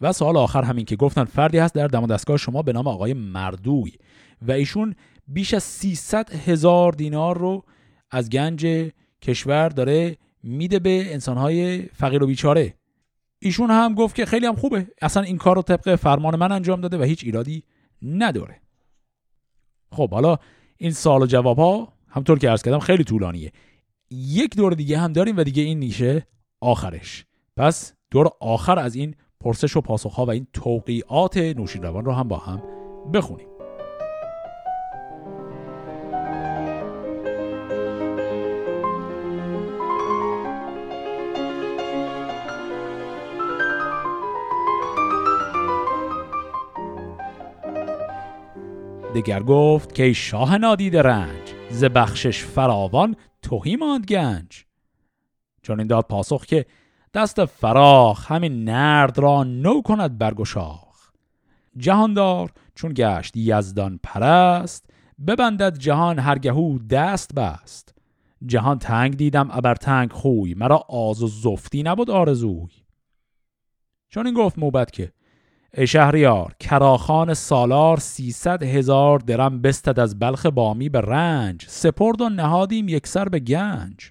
[0.00, 3.14] و سال آخر همین که گفتن فردی هست در دم دستگاه شما به نام آقای
[3.14, 3.92] مردوی.
[4.42, 4.94] و ایشون
[5.28, 7.64] بیش از 300 هزار دینار رو
[8.10, 8.90] از گنج
[9.22, 12.74] کشور داره میده به انسانهای فقیر و بیچاره.
[13.38, 14.86] ایشون هم گفت که خیلی هم خوبه.
[15.02, 17.62] اصلا این کار رو طبق فرمان من انجام داده و هیچ ایرادی
[18.02, 18.60] نداره.
[19.92, 20.38] خب حالا
[20.76, 23.52] این سال و جواب ها همطور که ارز کردم خیلی طولانیه.
[24.10, 26.26] یک دور دیگه هم داریم و دیگه این نیشه
[26.60, 27.24] آخرش.
[27.56, 32.12] پس دور آخر از این پرسش و پاسخ ها و این توقیعات نوشین روان رو
[32.12, 32.62] هم با هم
[33.12, 33.53] بخونیم.
[49.14, 54.64] دگر گفت که شاه نادید رنج ز بخشش فراوان توهی ماند گنج.
[55.62, 56.66] چون این داد پاسخ که
[57.14, 61.12] دست فراخ همین نرد را نو کند برگشاخ
[61.76, 64.90] جهاندار چون گشت یزدان پرست
[65.26, 67.94] ببندد جهان هرگهو دست بست.
[68.46, 72.72] جهان تنگ دیدم ابر تنگ خوی مرا آز و زفتی نبود آرزوی.
[74.08, 75.12] چون این گفت موبت که
[75.78, 82.88] شهریار کراخان سالار سیصد هزار درم بستد از بلخ بامی به رنج سپرد و نهادیم
[82.88, 84.10] یکسر به گنج.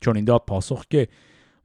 [0.00, 1.08] چون این داد پاسخ که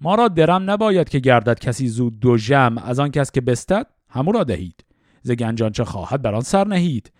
[0.02, 3.88] ما را درم نباید که گردد کسی زود دو جمع از آن کس که بستد
[4.10, 4.86] همو را دهید.
[5.22, 7.12] ز گنجان چه خواهد بر سر نهید؟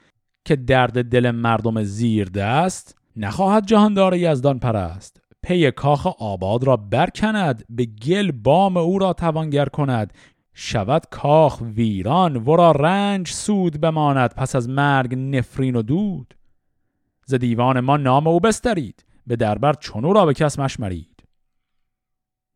[0.46, 5.22] که درد دل مردم زیر دست نخواهد جهاندار یزدان پرست.
[5.44, 10.14] پی کاخ آباد را برکند به گل بام او را توانگر کند.
[10.62, 16.34] شود کاخ ویران ورا رنج سود بماند پس از مرگ نفرین و دود.
[17.26, 21.24] ز دیوان ما نام او بسترید به دربر چونو را به کس مشمرید.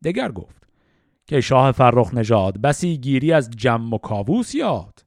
[0.04, 0.66] دگر گفت
[1.26, 5.04] که شاه فرخ نژاد بسی گیری از جم و کاووس یاد.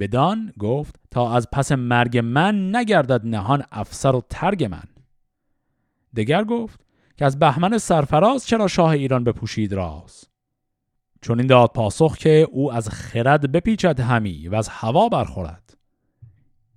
[0.00, 4.88] بدان گفت تا از پس مرگ من نگردد نهان افسر و ترگ من.
[6.16, 6.80] دگر گفت
[7.16, 10.28] که از بهمن سرفراز چرا شاه ایران بپوشید راز؟
[11.20, 15.76] چون این داد پاسخ که او از خرد بپیچد همی و از هوا برخورد.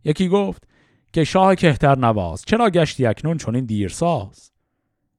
[0.04, 0.68] یکی گفت
[1.14, 4.52] که شاه کهتر نواز چرا گشتی اکنون چون این دیرساز؟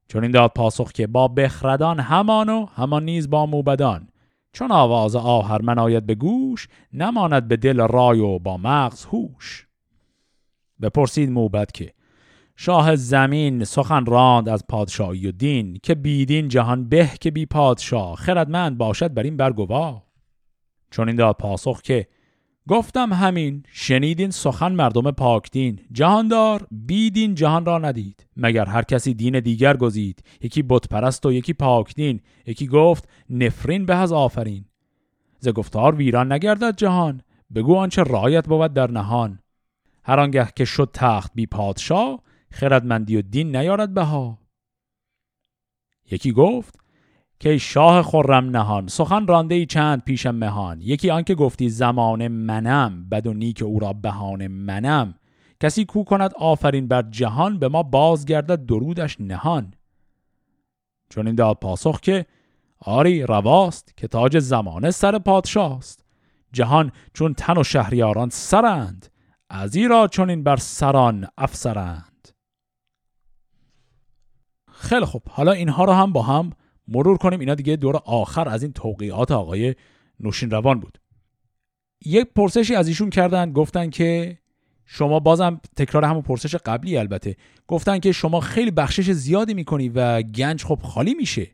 [0.08, 4.08] چون این داد پاسخ که با بخردان همان و همان نیز با موبدان.
[4.52, 9.66] چون آواز آهر من آید به گوش نماند به دل رای و با مغز هوش.
[10.82, 11.92] بپرسید موبد که
[12.56, 18.16] شاه زمین سخن راند از پادشاهی و دین که بیدین جهان به که بی پادشاه
[18.16, 20.02] خردمند باشد بر این برگوا
[20.90, 22.08] چون این داد پاسخ که
[22.68, 28.26] گفتم همین شنیدین سخن مردم پاکدین جهاندار بیدین جهان را ندید.
[28.36, 33.86] مگر هر کسی دین دیگر گزید؟ یکی بت پرست و یکی پاکدین یکی گفت نفرین
[33.86, 34.64] به از آفرین.
[35.38, 37.20] ز گفتار ویران نگردد جهان
[37.54, 39.38] بگو آنچه رایت بود در نهان.
[40.04, 42.20] هر آنگه که شد تخت بی پادشاه
[42.52, 44.38] خردمندی و دین نیارد بها.
[46.10, 46.82] یکی گفت
[47.40, 50.80] که شاه خرم نهان سخن رانده ای چند پیشم مهان.
[50.80, 55.14] یکی آنکه گفتی زمان منم بد و نیک او را بهان منم.
[55.60, 59.74] کسی کو کند آفرین بر جهان به ما بازگردد درودش نهان.
[61.10, 62.26] چون این داد پاسخ که
[62.78, 66.04] آری رواست که تاج زمانه سر پادشاست.
[66.52, 69.08] جهان چون تن و شهریاران سرند
[69.50, 72.11] از را چون این بر سران افسرند.
[74.82, 75.22] خیلی خوب.
[75.28, 76.50] حالا اینها رو هم با هم
[76.88, 77.40] مرور کنیم.
[77.40, 79.74] اینا دیگه دور آخر از این توقیعات آقای
[80.20, 80.98] نوشین روان بود.
[82.04, 84.38] یک پرسشی از ایشون کردن گفتن که
[84.86, 87.36] شما بازم تکرار همون پرسش قبلی البته.
[87.68, 91.46] گفتن که شما خیلی بخشش زیادی می‌کنی و گنج خب خالی میشه.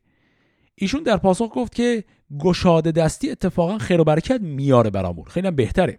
[0.74, 2.04] ایشون در پاسخ گفت که
[2.40, 5.24] گشاده دستی اتفاقا خیر و برکت میاره برامون.
[5.24, 5.98] خیلی هم بهتره.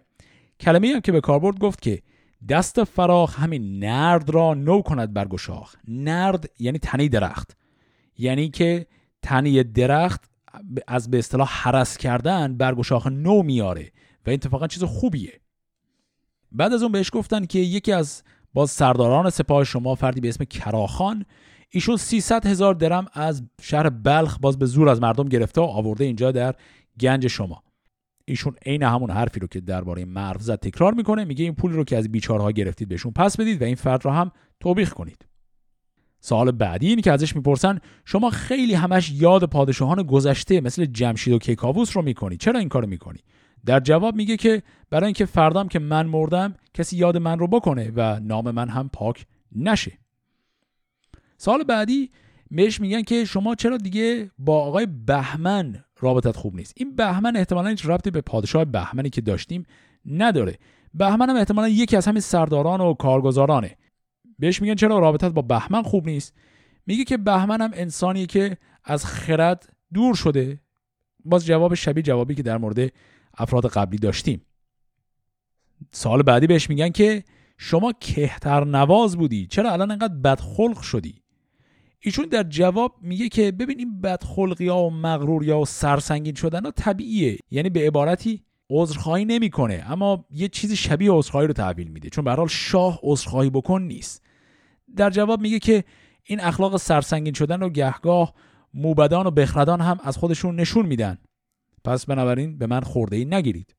[0.60, 2.02] کلمه هم که به کاربرد گفت که
[2.48, 7.56] دست فراخ همین نرد را نو کند بر گشاخ نرد یعنی تنی درخت.
[8.18, 8.86] یعنی که
[9.22, 10.30] تنی درخت
[10.86, 13.92] از به اصطلاح حرس کردن برگشاخ نو میاره
[14.26, 15.40] و اتفاقا چیز خوبیه.
[16.52, 18.22] بعد از اون بهش گفتن که یکی از
[18.54, 21.24] باز سرداران سپاه شما فردی به اسم کراخان
[21.70, 26.04] ایشون 300 هزار درم از شهر بلخ باز به زور از مردم گرفته و آورده
[26.04, 26.54] اینجا در
[27.00, 27.62] گنج شما.
[28.30, 31.84] ایشون عین همون حرفی رو که درباره مرو زد تکرار می‌کنه میگه این پول رو
[31.84, 35.26] که از بیچارها گرفتید بهشون پس بدید و این فرد رو هم توبیخ کنید.
[36.20, 41.38] سوال بعدی اینه که ازش می‌پرسن شما خیلی همش یاد پادشاهان گذشته مثل جمشید و
[41.38, 43.18] کیکاووس رو می‌کنی چرا این کارو می‌کنی؟
[43.66, 47.92] در جواب میگه که برای اینکه فردام که من مردم کسی یاد من رو بکنه
[47.96, 49.26] و نام من هم پاک
[49.56, 49.98] نشه.
[51.36, 52.10] سال بعدی
[52.50, 57.68] بهش میگن که شما چرا دیگه با آقای بهمن رابطت خوب نیست؟ این بهمن احتمالا
[57.68, 59.66] هیچ ربطی به پادشاه بهمنی که داشتیم
[60.06, 60.58] نداره.
[60.94, 63.76] بهمن هم احتمالا یکی از همین سرداران و کارگزارانه.
[64.38, 66.34] بهش میگن چرا رابطت با بهمن خوب نیست؟
[66.86, 70.60] میگه که بهمن هم انسانیه که از خرد دور شده.
[71.24, 72.92] باز جواب شبیه جوابی که در مورد
[73.38, 74.42] افراد قبلی داشتیم.
[75.92, 77.24] سال بعدی بهش میگن که
[77.58, 79.46] شما کهتر نواز بودی.
[79.46, 81.22] چرا الان انقدر بدخلق شدی؟
[82.02, 86.64] ایشون در جواب میگه که ببین این بدخلقی ها و مغروری ها و سرسنگین شدن
[86.64, 87.38] ها طبیعیه.
[87.50, 92.32] یعنی به عبارتی عذرخواهی نمی‌کنه اما یه چیزی شبیه عذرخواهی رو تحویل میده چون به
[92.32, 94.22] حال شاه عذرخواهی بکن نیست.
[94.96, 95.84] در جواب میگه که
[96.24, 98.34] این اخلاق سرسنگین شدن و گهگاه
[98.74, 101.18] موبدان و بخردان هم از خودشون نشون میدن.
[101.84, 103.74] پس بنابراین به من خورده ای نگیرید.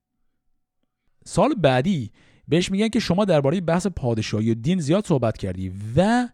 [1.25, 2.11] سال بعدی
[2.47, 6.29] بهش میگن که شما درباره بحث پادشاهی و دین زیاد صحبت کردی و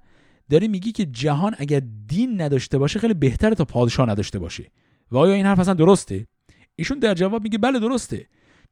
[0.50, 4.72] داری میگی که جهان اگر دین نداشته باشه خیلی بهتره تا پادشاه نداشته باشه.
[5.12, 6.28] و آیا این حرف اصلا درسته؟
[6.76, 8.28] ایشون در جواب میگه بله درسته.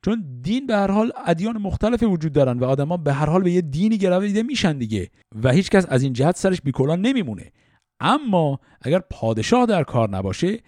[0.05, 3.51] چون دین به هر حال ادیان مختلف وجود دارن و آدما به هر حال به
[3.51, 5.09] یه دینی گرویده میشن دیگه
[5.43, 7.51] و هیچکس از این جهت سرش بیکلان نمیمونه.
[7.99, 10.59] اما اگر پادشاه در کار نباشه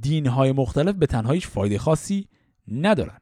[0.00, 2.28] دینهای مختلف به تنها هیچ فایده خاصی
[2.68, 3.18] ندارن.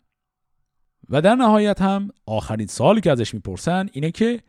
[1.11, 4.41] و در نهایت هم آخرین سالی که ازش می‌پرسن اینه که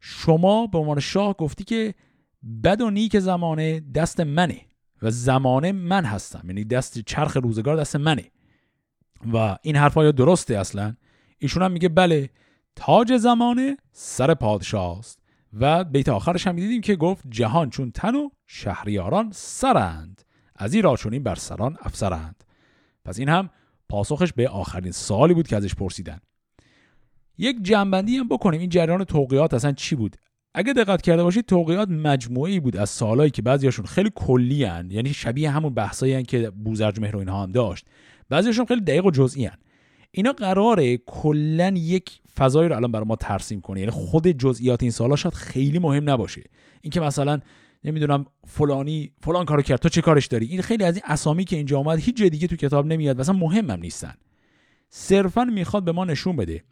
[0.00, 1.94] شما به عنوان شاه گفتی که
[2.64, 4.60] بد و نیک زمانه دست منه
[5.02, 6.42] و زمانه من هستم.
[6.44, 8.30] یعنی دست چرخ روزگار دست منه.
[9.32, 10.96] و این حرف های درسته اصلا؟
[11.38, 12.30] ایشون هم میگه بله
[12.76, 15.18] تاج زمانه سر پادشاه است
[15.52, 20.22] و بیت آخرش هم دیدیم که گفت جهان چون تن و شهریاران سرند.
[20.56, 22.44] از این را چون این بر سران افسرند.
[23.04, 23.50] پس این هم
[23.88, 26.20] پاسخش به آخرین سالی بود که ازش پرسیدن.
[27.38, 28.60] یک جنبندی هم بکنیم.
[28.60, 30.16] این جریان توقیات اصلا چی بود؟
[30.54, 34.90] اگه دقت کرده باشید توقیات مجموعی بود از سالهایی که بعضیاشون خیلی کلی هن.
[34.90, 37.86] یعنی شبیه همون بحثایی که بوزرج مهر و اینها هم داشت.
[38.28, 39.58] بعضیشون خیلی دقیق و جزئی هن.
[40.10, 43.80] اینا قراره کلا یک فضایی رو الان برای ما ترسیم کنه.
[43.80, 46.42] یعنی خود جزئیات این سالا شاید خیلی مهم نباشه.
[46.80, 47.40] اینکه مثلا
[47.84, 51.56] نمی‌دونم فلانی فلان کارو کرد تو چه کارش داری؟ این خیلی از این اسامی که
[51.56, 53.20] اینجا آمد هیچ جای دیگه تو کتاب نمیاد.
[53.20, 54.14] مثلا مهمم نیستن.
[54.88, 56.64] صرفا می‌خواد به ما نشون بده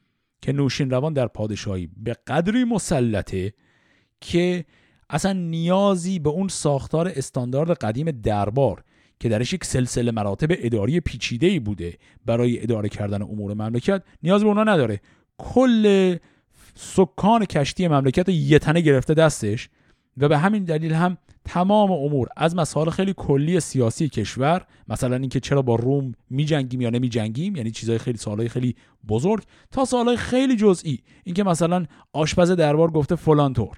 [0.42, 3.52] که نوشین روان در پادشاهی به قدری مسلطه
[4.22, 4.64] که
[5.10, 8.84] اصلا نیازی به اون ساختار استاندارد قدیم دربار
[9.20, 14.42] که درش یک سلسله مراتب اداری پیچیده ای بوده برای اداره کردن امور مملکت نیاز
[14.42, 15.00] به اونا نداره.
[15.38, 16.16] کل
[16.74, 19.68] سکان کشتی مملکت رو یه تنه گرفته دستش
[20.16, 25.40] و به همین دلیل هم تمام امور از مسائل خیلی کلی سیاسی کشور مثلا اینکه
[25.40, 28.76] چرا با روم میجنگیم یا نمیجنگیم یعنی چیزای خیلی سوالای خیلی
[29.08, 30.98] بزرگ تا سوالای خیلی جزئی.
[31.24, 33.76] اینکه مثلا آشپز دربار گفته فلان طور.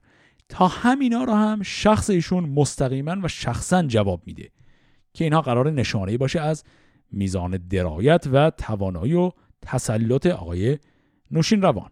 [0.49, 4.51] تا همینا رو هم شخص ایشون مستقیما و شخصا جواب میده
[5.13, 6.65] که اینها قرار نشانه باشه از
[7.13, 10.79] میزان درایت و توانایی و تسلط آقای
[11.31, 11.91] نوشین روان.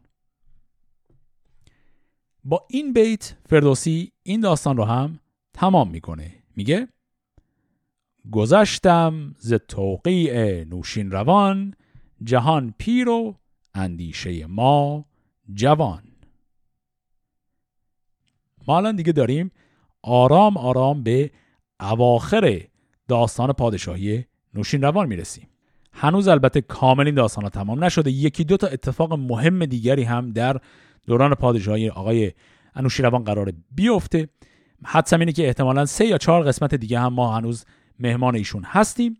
[2.45, 5.19] با این بیت فردوسی این داستان رو هم
[5.53, 6.35] تمام می‌کنه.
[6.57, 6.89] میگه
[8.31, 11.74] گذشتم ز توقیع نوشین روان
[12.23, 13.39] جهان پیر و
[13.74, 15.05] اندیشه ما
[15.55, 16.12] جوان.
[18.69, 19.53] ما الان دیگه داریم
[20.03, 21.31] آرام آرام به
[21.81, 22.61] اواخر
[23.09, 24.25] داستان پادشاهی
[24.55, 25.49] نوشین روان می‌رسیم.
[25.93, 28.11] هنوز البته کامل این داستان ها تمام نشده.
[28.11, 30.57] یکی دو تا اتفاق مهم دیگری هم در
[31.07, 32.33] دوران پادشاهی آقای
[32.75, 34.29] انوشیروان قرار بیفته.
[34.85, 37.65] حدسم اینه که احتمالا سه یا چهار قسمت دیگه هم ما هنوز
[37.99, 39.17] مهمان ایشون هستیم.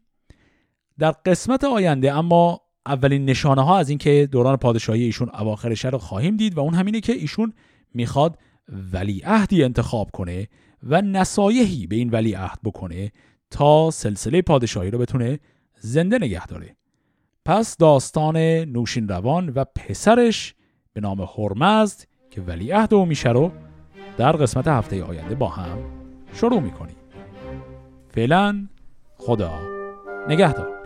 [0.99, 6.37] در قسمت آینده اما اولین نشانه ها از اینکه دوران پادشاهی ایشون اواخرش رو خواهیم
[6.37, 7.53] دید و اون همینه که ایشون
[7.95, 8.39] می‌خواد
[8.93, 10.49] ولیعهدی انتخاب کنه
[10.83, 13.13] و نصایحی به این ولیعهد بکنه
[13.51, 15.39] تا سلسله پادشاهی رو بتونه
[15.79, 16.77] زنده نگه داره.
[17.45, 20.55] پس داستان نوشین روان و پسرش
[20.93, 23.53] به نام هرمزد که ولیعهد او میشه رو
[24.17, 25.79] در قسمت هفته آینده با هم
[26.35, 26.97] شروع می‌کنیم.
[28.09, 28.69] فعلا
[29.17, 29.61] خدا
[30.29, 30.82] نگهدار.